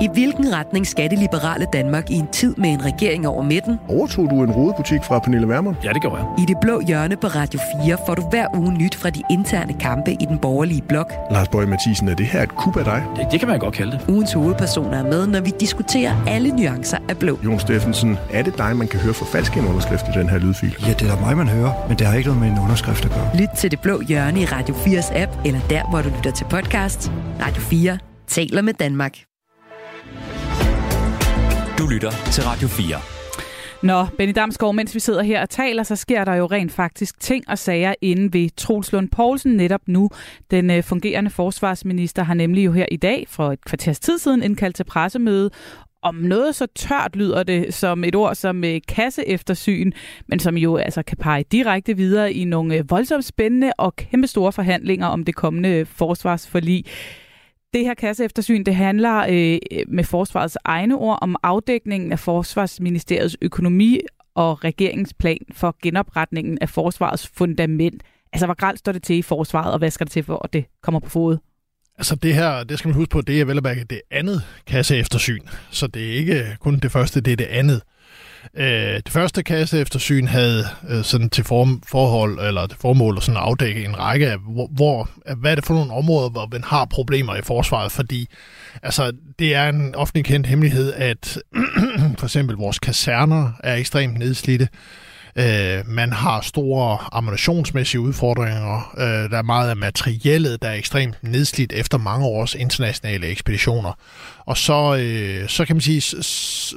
[0.02, 3.78] I hvilken retning skal det liberale Danmark i en tid med en regering over midten?
[3.88, 5.76] Overtog du en rodebutik fra Pernille Vermund?
[5.84, 6.26] Ja, det gjorde jeg.
[6.38, 9.72] I det blå hjørne på Radio 4 får du hver uge nyt fra de interne
[9.80, 11.12] kampe i den borgerlige blok.
[11.30, 13.04] Lars Bøge Mathisen, er det her et kub af dig?
[13.16, 14.00] Det, det kan man godt kalde det.
[14.08, 17.38] Ugens hovedpersoner er med, når vi diskuterer alle nuancer af blå.
[17.44, 20.38] Jon Steffensen, er det dig, man kan høre for falsk en underskrift i den her
[20.38, 20.76] lydfil?
[20.86, 23.10] Ja, det er mig, man hører, men det har ikke noget med en underskrift at
[23.10, 23.30] gøre.
[23.36, 26.44] Lyt til det blå hjørne i Radio 4's app, eller der, hvor du lytter til
[26.44, 27.12] podcast.
[27.40, 27.98] Radio 4
[28.28, 29.31] taler med Danmark.
[31.82, 32.96] Du lytter til Radio 4.
[33.82, 37.20] Nå, Benny Damsgaard, mens vi sidder her og taler, så sker der jo rent faktisk
[37.20, 40.10] ting og sager inde ved Troels Lund Poulsen netop nu.
[40.50, 44.42] Den øh, fungerende forsvarsminister har nemlig jo her i dag, for et kvarters tid siden,
[44.42, 45.50] indkaldt til pressemøde
[46.02, 49.92] om noget så tørt lyder det som et ord som øh, kasseeftersyn,
[50.26, 54.52] men som jo altså kan pege direkte videre i nogle øh, voldsomt spændende og kæmpestore
[54.52, 56.84] forhandlinger om det kommende forsvarsforlig.
[57.74, 59.58] Det her kasseeftersyn, det handler øh,
[59.88, 64.00] med forsvarets egne ord om afdækningen af Forsvarsministeriets økonomi
[64.34, 68.02] og regeringsplan for genopretningen af forsvarets fundament.
[68.32, 70.52] Altså, hvor grælt står det til i forsvaret, og hvad skal det til for, at
[70.52, 71.38] det kommer på fod?
[71.98, 74.42] Altså det her, det skal man huske på, det er vel at mærke det andet
[74.66, 75.40] kasseeftersyn.
[75.70, 77.82] Så det er ikke kun det første, det er det andet.
[78.56, 83.40] Øh, det første kasseeftersyn havde øh, sådan til form, forhold, eller til formål at sådan
[83.40, 86.84] afdække en række af, hvor, hvor, hvad er det for nogle områder, hvor man har
[86.84, 88.28] problemer i forsvaret, fordi
[88.82, 91.38] altså, det er en offentlig kendt hemmelighed, at
[92.18, 94.68] for eksempel vores kaserner er ekstremt nedslidte.
[95.36, 98.92] Øh, man har store ammunitionsmæssige udfordringer.
[98.98, 103.92] Øh, der er meget af materiellet, der er ekstremt nedslidt efter mange års internationale ekspeditioner.
[104.46, 106.22] Og så, øh, så kan man sige, så,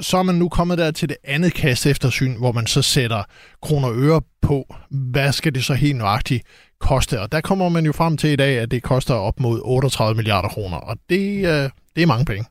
[0.02, 3.24] så er man nu kommet der til det andet kast eftersyn, hvor man så sætter
[3.62, 6.44] kroner og øre på, hvad skal det så helt nøjagtigt
[6.80, 7.22] koste?
[7.22, 10.16] Og der kommer man jo frem til i dag, at det koster op mod 38
[10.16, 12.46] milliarder kroner, og det, øh, det er mange penge.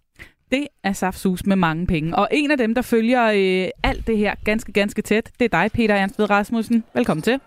[0.52, 2.16] Det er saftsus med mange penge.
[2.16, 5.62] Og en af dem, der følger øh, alt det her ganske, ganske tæt, det er
[5.62, 6.84] dig, Peter Ernst Rasmussen.
[6.94, 7.40] Velkommen til.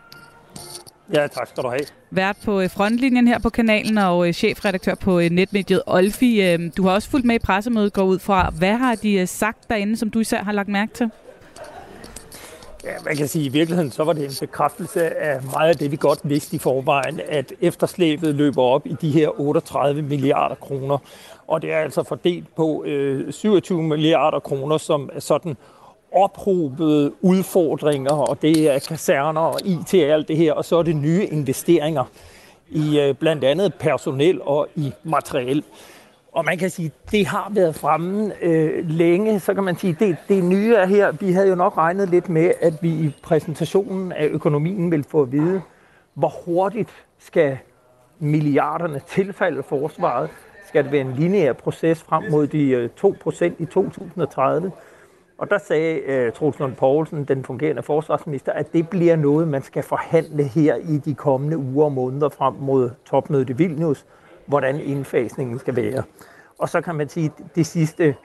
[1.13, 1.81] Ja, tak skal du have.
[2.11, 6.57] Vært på øh, frontlinjen her på kanalen og øh, chefredaktør på øh, netmediet Olfi.
[6.77, 8.49] Du har også fulgt med i pressemødet, går ud fra.
[8.49, 11.11] Hvad har de sagt derinde, som du især har lagt mærke til?
[12.87, 15.75] Ja, man kan sige, at i virkeligheden så var det en bekræftelse af meget af
[15.75, 20.55] det, vi godt vidste i forvejen, at efterslæbet løber op i de her 38 milliarder
[20.55, 20.97] kroner.
[21.47, 25.57] Og det er altså fordelt på øh, 27 milliarder kroner, som er sådan
[26.11, 30.83] ophobede udfordringer, og det er kaserner og IT og alt det her, og så er
[30.83, 32.03] det nye investeringer
[32.69, 35.63] i øh, blandt andet personel og i materiel.
[36.37, 40.17] Og man kan sige, det har været fremme øh, længe, så kan man sige, det,
[40.29, 44.11] det nye er her, vi havde jo nok regnet lidt med, at vi i præsentationen
[44.11, 45.61] af økonomien vil få at vide,
[46.13, 47.57] hvor hurtigt skal
[48.19, 50.29] milliarderne tilfalde forsvaret,
[50.67, 54.71] skal det være en lineær proces frem mod de øh, 2% i 2030.
[55.37, 59.63] Og der sagde øh, Troels Lund Poulsen, den fungerende forsvarsminister, at det bliver noget, man
[59.63, 64.05] skal forhandle her i de kommende uger og måneder frem mod topmødet i Vilnius,
[64.47, 66.03] hvordan indfasningen skal være.
[66.59, 68.15] Og så kan man sige, at det sidste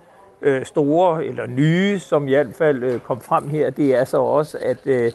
[0.43, 4.20] øh, store eller nye, som i hvert fald øh, kom frem her, det er så
[4.20, 5.12] også, at, øh,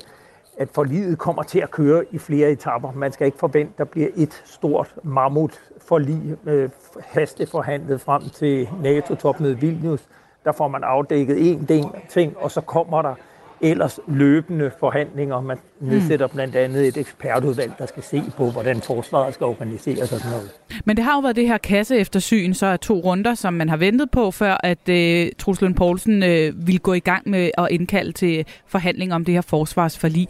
[0.57, 2.91] at forliget kommer til at køre i flere etapper.
[2.91, 8.69] Man skal ikke forvente, at der bliver et stort mammut forlig øh, hasteforhandlet frem til
[8.83, 10.07] NATO-topmødet Vilnius
[10.47, 11.65] der får man afdækket én
[12.09, 13.15] ting, og så kommer der
[13.61, 15.41] ellers løbende forhandlinger.
[15.41, 20.19] Man nedsætter blandt andet et ekspertudvalg, der skal se på, hvordan forsvaret skal organiseres og
[20.19, 20.51] sådan noget.
[20.85, 23.69] Men det har jo været det her kasse eftersyn, så er to runder, som man
[23.69, 27.51] har ventet på, før at øh, Truls Lund Poulsen øh, ville gå i gang med
[27.57, 30.27] at indkalde til forhandlinger om det her forsvarsforlig.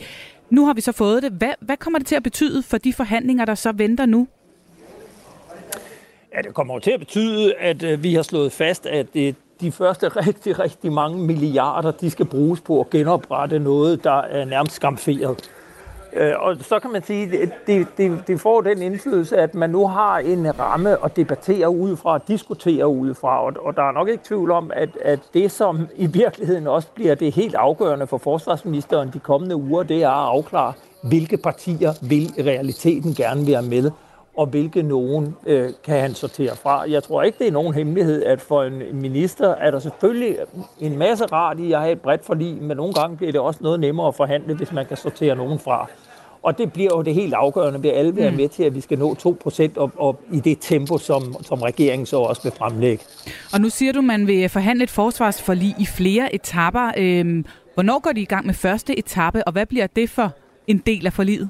[0.49, 1.31] Nu har vi så fået det.
[1.31, 4.27] Hvad, hvad kommer det til at betyde for de forhandlinger, der så venter nu?
[6.35, 9.71] Ja, det kommer til at betyde, at øh, vi har slået fast, at det de
[9.71, 14.75] første rigtig, rigtig mange milliarder, de skal bruges på at genoprette noget, der er nærmest
[14.75, 15.49] skamferet.
[16.13, 19.69] Øh, og så kan man sige, at det, det, det får den indflydelse, at man
[19.69, 23.45] nu har en ramme at debattere ud fra, diskutere ud fra.
[23.45, 26.87] Og, og der er nok ikke tvivl om, at, at det, som i virkeligheden også
[26.95, 31.93] bliver det helt afgørende for forsvarsministeren de kommende uger, det er at afklare, hvilke partier
[32.01, 33.91] vil i realiteten gerne være med
[34.37, 36.89] og hvilke nogen øh, kan han sortere fra.
[36.89, 40.37] Jeg tror ikke, det er nogen hemmelighed, at for en minister er der selvfølgelig
[40.79, 43.59] en masse rart i at have et bredt forlig, men nogle gange bliver det også
[43.63, 45.89] noget nemmere at forhandle, hvis man kan sortere nogen fra.
[46.43, 48.37] Og det bliver jo det helt afgørende ved alle være mm.
[48.37, 49.15] med til, at vi skal nå
[49.47, 53.03] 2% op, op i det tempo, som, som regeringen så også vil fremlægge.
[53.53, 56.91] Og nu siger du, man vil forhandle et forsvarsforlig i flere etapper.
[56.97, 60.31] Øhm, hvornår går de i gang med første etape, og hvad bliver det for
[60.67, 61.49] en del af forliget?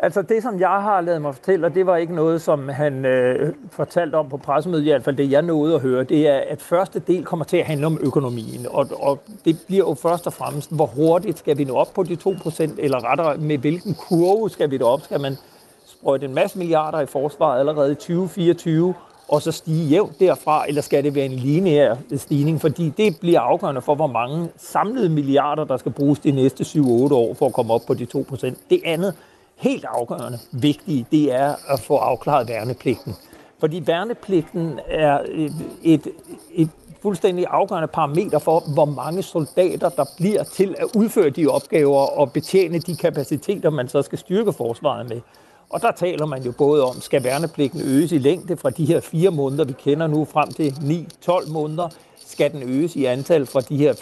[0.00, 3.04] Altså det, som jeg har lavet mig fortælle, og det var ikke noget, som han
[3.04, 6.40] øh, fortalte om på pressemødet, i hvert fald det, jeg nåede at høre, det er,
[6.48, 8.66] at første del kommer til at handle om økonomien.
[8.70, 12.02] Og, og det bliver jo først og fremmest, hvor hurtigt skal vi nå op på
[12.02, 15.00] de 2%, eller rettere med hvilken kurve skal vi nå op?
[15.00, 15.36] Skal man
[15.86, 18.94] sprøjte en masse milliarder i forsvaret allerede i 2024,
[19.28, 22.60] og så stige jævnt derfra, eller skal det være en lineær stigning?
[22.60, 26.80] Fordi det bliver afgørende for, hvor mange samlede milliarder, der skal bruges de næste 7-8
[27.14, 28.54] år for at komme op på de 2%.
[28.70, 29.14] Det andet,
[29.58, 33.14] helt afgørende vigtige, det er at få afklaret værnepligten.
[33.60, 36.08] Fordi værnepligten er et, et,
[36.54, 36.70] et
[37.02, 42.32] fuldstændig afgørende parameter for, hvor mange soldater, der bliver til at udføre de opgaver og
[42.32, 45.20] betjene de kapaciteter, man så skal styrke forsvaret med.
[45.70, 49.00] Og der taler man jo både om, skal værnepligten øges i længde fra de her
[49.00, 50.70] fire måneder, vi kender nu, frem til
[51.28, 51.88] 9-12 måneder.
[52.26, 53.92] Skal den øges i antal fra de her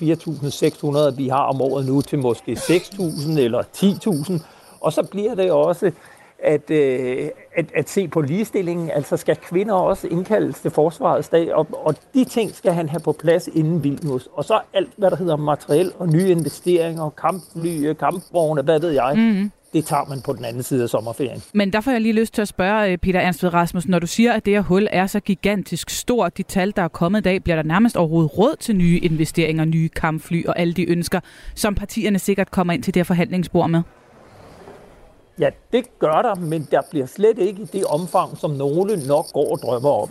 [1.11, 4.43] 4.600, vi har om året nu, til måske 6.000 eller 10.000?
[4.87, 5.91] Og så bliver det også
[6.39, 8.91] at, øh, at, at se på ligestillingen.
[8.91, 13.01] Altså skal kvinder også indkaldes til forsvarets dag, og, og de ting skal han have
[13.01, 14.28] på plads inden Vilnius.
[14.32, 19.12] Og så alt, hvad der hedder materiel og nye investeringer, kampfly, kampvogne, hvad ved jeg.
[19.16, 21.43] Mm-hmm det tager man på den anden side af sommerferien.
[21.55, 24.07] Men der får jeg lige lyst til at spørge øh, Peter Ernst Rasmussen, når du
[24.07, 27.22] siger, at det her hul er så gigantisk stort, de tal, der er kommet i
[27.22, 31.20] dag, bliver der nærmest overhovedet råd til nye investeringer, nye kampfly og alle de ønsker,
[31.55, 33.82] som partierne sikkert kommer ind til det her forhandlingsbord med?
[35.39, 39.32] Ja, det gør der, men der bliver slet ikke i det omfang, som nogle nok
[39.32, 40.11] går og drømmer om.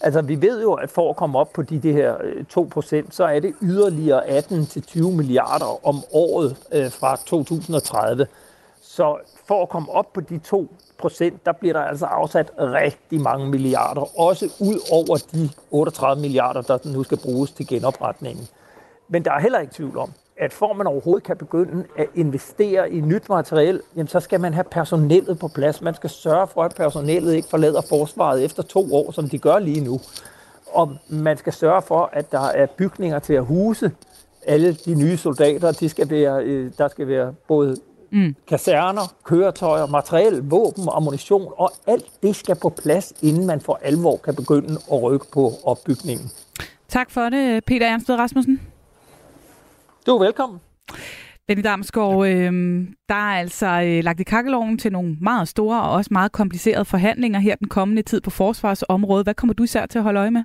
[0.00, 3.10] Altså, vi ved jo, at for at komme op på de, de her øh, 2%,
[3.10, 8.26] så er det yderligere 18-20 milliarder om året øh, fra 2030.
[8.82, 10.58] Så for at komme op på de 2%,
[11.46, 16.78] der bliver der altså afsat rigtig mange milliarder, også ud over de 38 milliarder, der
[16.84, 18.48] nu skal bruges til genopretningen.
[19.08, 22.92] Men der er heller ikke tvivl om, at for man overhovedet kan begynde at investere
[22.92, 25.82] i nyt materiel, jamen så skal man have personellet på plads.
[25.82, 29.58] Man skal sørge for, at personellet ikke forlader forsvaret efter to år, som de gør
[29.58, 30.00] lige nu.
[30.66, 33.92] Og man skal sørge for, at der er bygninger til at huse
[34.46, 35.72] alle de nye soldater.
[35.72, 37.76] De skal være, øh, der skal være både
[38.10, 38.34] mm.
[38.48, 44.16] kaserner, køretøjer, materiel, våben, ammunition, og alt det skal på plads, inden man for alvor
[44.16, 46.30] kan begynde at rykke på opbygningen.
[46.88, 48.60] Tak for det, Peter Ernsted Rasmussen.
[50.08, 50.58] Du er velkommen.
[51.48, 52.52] Benny Damsgaard, øh,
[53.08, 56.84] der er altså øh, lagt i kakkeloven til nogle meget store og også meget komplicerede
[56.84, 59.26] forhandlinger her den kommende tid på forsvarsområdet.
[59.26, 60.42] Hvad kommer du især til at holde øje med?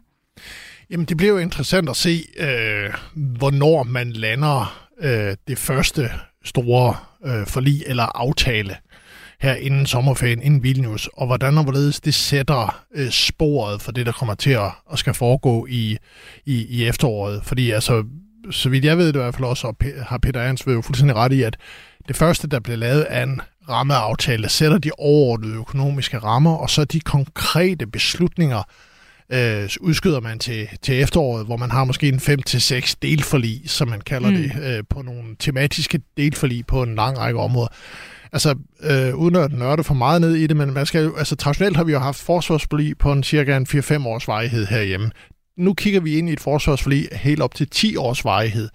[0.89, 6.09] Jamen, det bliver jo interessant at se, øh, hvornår man lander øh, det første
[6.43, 6.95] store
[7.25, 8.75] øh, forlig eller aftale
[9.39, 14.05] her inden sommerferien, inden Vilnius, og hvordan og hvorledes det sætter øh, sporet for det,
[14.05, 15.97] der kommer til at, at skal foregå i,
[16.45, 17.41] i, i efteråret.
[17.43, 18.03] Fordi altså,
[18.51, 19.75] så vidt jeg ved det i hvert fald også, og
[20.07, 21.57] har Peter Ernst jo fuldstændig ret i, at
[22.07, 26.85] det første, der blev lavet af en rammeaftale, sætter de overordnede økonomiske rammer, og så
[26.85, 28.63] de konkrete beslutninger,
[29.29, 34.01] øh, udskyder man til, til efteråret, hvor man har måske en 5-6 delforlig, som man
[34.01, 34.35] kalder mm.
[34.35, 37.67] det, øh, på nogle tematiske delforlig på en lang række områder.
[38.33, 41.35] Altså, øh, uden at nørde for meget ned i det, men man skal jo, altså,
[41.35, 45.11] traditionelt har vi jo haft forsvarsforlig på en cirka en 4-5 års varighed herhjemme
[45.57, 48.69] nu kigger vi ind i et forsvarsforlig helt op til 10 års varighed.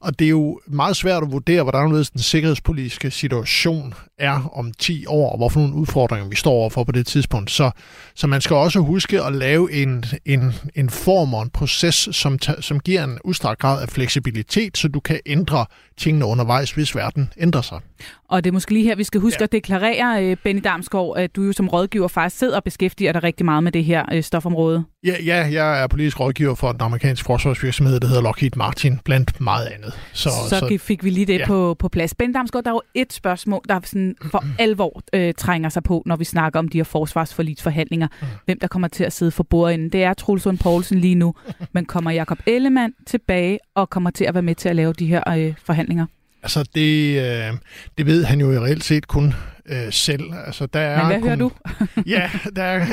[0.00, 5.06] Og det er jo meget svært at vurdere, hvordan den sikkerhedspolitiske situation er om 10
[5.06, 7.50] år, og hvorfor nogle udfordringer vi står overfor på det tidspunkt.
[7.50, 7.70] Så,
[8.14, 12.38] så man skal også huske at lave en, en, en form og en proces, som,
[12.60, 17.32] som giver en udstrakt grad af fleksibilitet, så du kan ændre tingene undervejs, hvis verden
[17.38, 17.80] ændrer sig.
[18.28, 19.44] Og det er måske lige her, vi skal huske ja.
[19.44, 23.22] at deklarere, øh, Benny Damsgaard, at du jo som rådgiver faktisk sidder og beskæftiger dig
[23.22, 24.84] rigtig meget med det her øh, stofområde.
[25.04, 29.40] Ja, ja, jeg er politisk rådgiver for den amerikanske forsvarsvirksomhed, der hedder Lockheed Martin, blandt
[29.40, 29.92] meget andet.
[30.12, 31.46] Så, så, så fik vi lige det ja.
[31.46, 32.14] på, på plads.
[32.14, 36.02] Benny Damsgaard, der er jo et spørgsmål, der sådan for alvor øh, trænger sig på,
[36.06, 38.08] når vi snakker om de her forsvarsforligsforhandlinger.
[38.20, 38.26] Mm.
[38.44, 39.88] Hvem der kommer til at sidde for bordenden.
[39.88, 41.34] Det er Troels Lund Poulsen lige nu.
[41.74, 45.06] Men kommer Jakob Ellemann tilbage og kommer til at være med til at lave de
[45.06, 46.06] her øh, forhandlinger?
[46.42, 47.52] Altså, det, øh,
[47.98, 49.34] det ved han jo i reelt set kun
[49.66, 50.22] øh, selv.
[50.46, 51.50] Altså, der er Men hvad hører du?
[52.06, 52.86] ja, der er,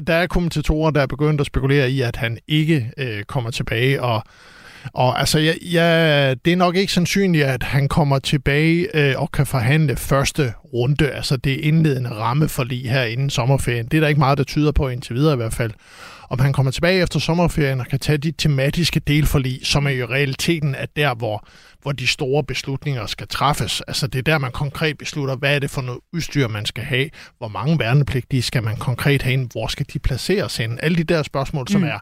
[0.06, 4.02] der er kommentatorer, der er begyndt at spekulere i, at han ikke øh, kommer tilbage,
[4.02, 4.22] og
[4.92, 9.32] og altså, ja, ja, det er nok ikke sandsynligt, at han kommer tilbage øh, og
[9.32, 13.86] kan forhandle første runde, altså det indledende ramme for lige her inden sommerferien.
[13.86, 15.72] Det er der ikke meget, der tyder på indtil videre i hvert fald
[16.30, 20.04] om han kommer tilbage efter sommerferien og kan tage de tematiske delforlig, som er i
[20.04, 21.48] realiteten er der, hvor,
[21.82, 23.80] hvor de store beslutninger skal træffes.
[23.80, 26.84] Altså det er der, man konkret beslutter, hvad er det for noget udstyr, man skal
[26.84, 30.78] have, hvor mange værnepligtige skal man konkret have ind, hvor skal de placeres hen.
[30.82, 31.86] Alle de der spørgsmål, som mm.
[31.86, 31.98] er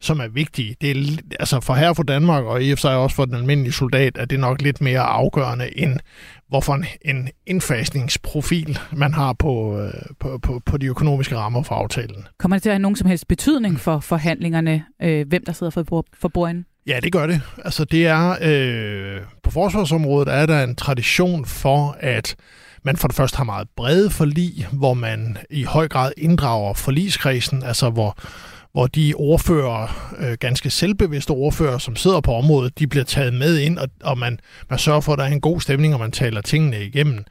[0.00, 0.76] som er vigtige.
[0.80, 3.34] Det er, altså for her for Danmark, og i og for sig også for den
[3.34, 6.00] almindelige soldat, er det nok lidt mere afgørende end
[6.48, 11.74] hvorfor en, en indfasningsprofil man har på, øh, på, på, på de økonomiske rammer for
[11.74, 12.26] aftalen.
[12.38, 15.70] Kommer det til at have nogen som helst betydning for forhandlingerne, øh, hvem der sidder
[15.70, 16.66] for, for bordenden?
[16.86, 17.40] Ja, det gør det.
[17.64, 22.36] Altså det er, øh, på forsvarsområdet er der en tradition for, at
[22.82, 27.62] man for det første har meget brede forlig, hvor man i høj grad inddrager forligskredsen,
[27.62, 28.18] altså hvor
[28.78, 33.58] hvor de ordfører, øh, ganske selvbevidste ordfører, som sidder på området, de bliver taget med
[33.58, 36.12] ind, og, og man, man sørger for, at der er en god stemning, og man
[36.12, 37.24] taler tingene igennem.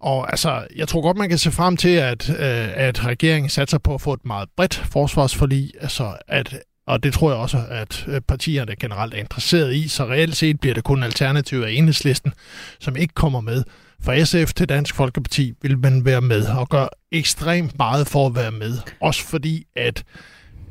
[0.00, 3.78] Og altså, jeg tror godt, man kan se frem til, at, øh, at regeringen satser
[3.78, 8.04] på at få et meget bredt forsvarsforlig, altså at og det tror jeg også, at
[8.08, 12.32] øh, partierne generelt er interesseret i, så reelt set bliver det kun alternativ af enhedslisten,
[12.80, 13.64] som ikke kommer med.
[14.02, 18.34] For SF til Dansk Folkeparti vil man være med og gøre ekstremt meget for at
[18.34, 18.78] være med.
[19.00, 20.04] Også fordi, at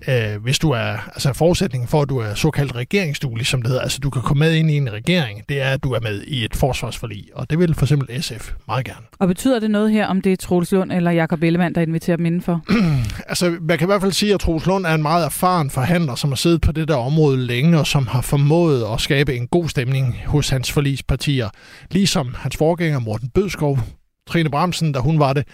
[0.08, 3.82] øh, hvis du er, altså forudsætningen for, at du er såkaldt regeringsduelig, som det hedder,
[3.82, 6.22] altså du kan komme med ind i en regering, det er, at du er med
[6.22, 9.06] i et forsvarsforlig, og det vil for eksempel SF meget gerne.
[9.20, 12.18] Og betyder det noget her, om det er Troels Lund eller Jakob Ellemann, der inviterer
[12.18, 12.62] dem indenfor?
[13.32, 16.16] altså, man kan i hvert fald sige, at Troels Lund er en meget erfaren forhandler,
[16.16, 19.48] som har siddet på det der område længe, og som har formået at skabe en
[19.48, 21.50] god stemning hos hans forligspartier.
[21.92, 23.80] Ligesom hans forgænger Morten Bødskov,
[24.28, 25.48] Trine Bramsen, da hun var det,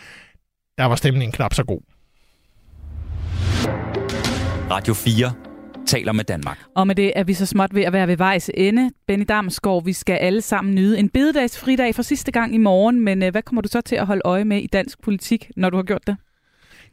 [0.78, 1.93] der var stemningen knap så god.
[4.74, 5.32] Radio 4
[5.88, 6.60] taler med Danmark.
[6.76, 8.92] Og med det er vi så småt ved at være ved vejs ende.
[9.08, 13.24] Benny Damsgaard, vi skal alle sammen nyde en bededagsfridag for sidste gang i morgen, men
[13.24, 15.76] øh, hvad kommer du så til at holde øje med i dansk politik, når du
[15.76, 16.18] har gjort det?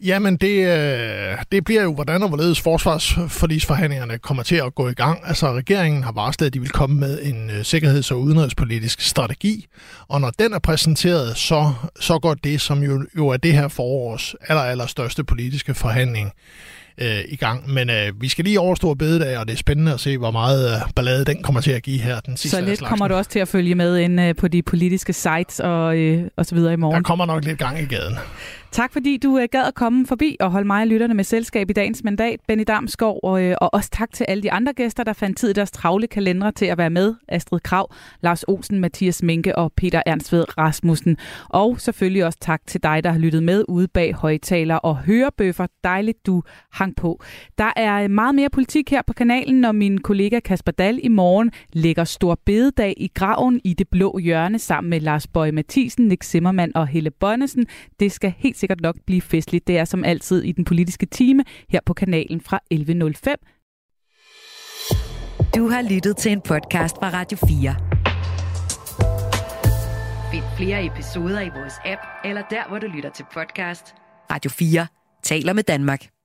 [0.04, 4.94] Jamen, det, øh, det bliver jo, hvordan og hvorledes forsvarsforlisforhandlingerne kommer til at gå i
[4.94, 5.20] gang.
[5.24, 9.66] Altså, regeringen har varslet, at de vil komme med en øh, sikkerheds- og udenrigspolitisk strategi,
[10.08, 13.68] og når den er præsenteret, så, så går det, som jo, jo er det her
[13.68, 16.32] forårs aller, aller største politiske forhandling,
[17.00, 17.70] øh, i gang.
[17.70, 20.70] Men øh, vi skal lige overstå bededag, og det er spændende at se, hvor meget
[20.70, 23.30] øh, ballade den kommer til at give her den sidste Så lidt kommer du også
[23.30, 26.72] til at følge med ind øh, på de politiske sites og, øh, og så videre
[26.72, 26.96] i morgen.
[26.96, 28.16] Der kommer nok lidt gang i gaden.
[28.72, 31.70] Tak fordi du øh, gad at komme forbi og holde mig og lytterne med selskab
[31.70, 35.04] i dagens mandat, Benny Damskov, og, øh, og også tak til alle de andre gæster,
[35.04, 37.14] der fandt tid i deres travle kalendere til at være med.
[37.28, 41.16] Astrid Krav, Lars Olsen, Mathias Minke og Peter Ernstved Rasmussen.
[41.48, 45.66] Og selvfølgelig også tak til dig, der har lyttet med ude bag højtaler og hørebøffer.
[45.84, 46.42] Dejligt, du
[46.72, 47.20] hang på.
[47.58, 51.08] Der er øh, meget mere politik her på kanalen, når min kollega Kasper Dal i
[51.08, 56.08] morgen lægger stor bededag i graven i det blå hjørne sammen med Lars Bøje Mathisen,
[56.08, 57.66] Nick Zimmermann og Helle Bonnesen.
[58.00, 59.66] Det skal helt sikkert nok blive festligt.
[59.66, 63.34] Det er som altid i den politiske time her på kanalen fra 11.05.
[65.56, 67.76] Du har lyttet til en podcast fra Radio 4.
[70.32, 73.94] Find flere episoder i vores app, eller der, hvor du lytter til podcast.
[74.30, 74.86] Radio 4
[75.22, 76.19] taler med Danmark.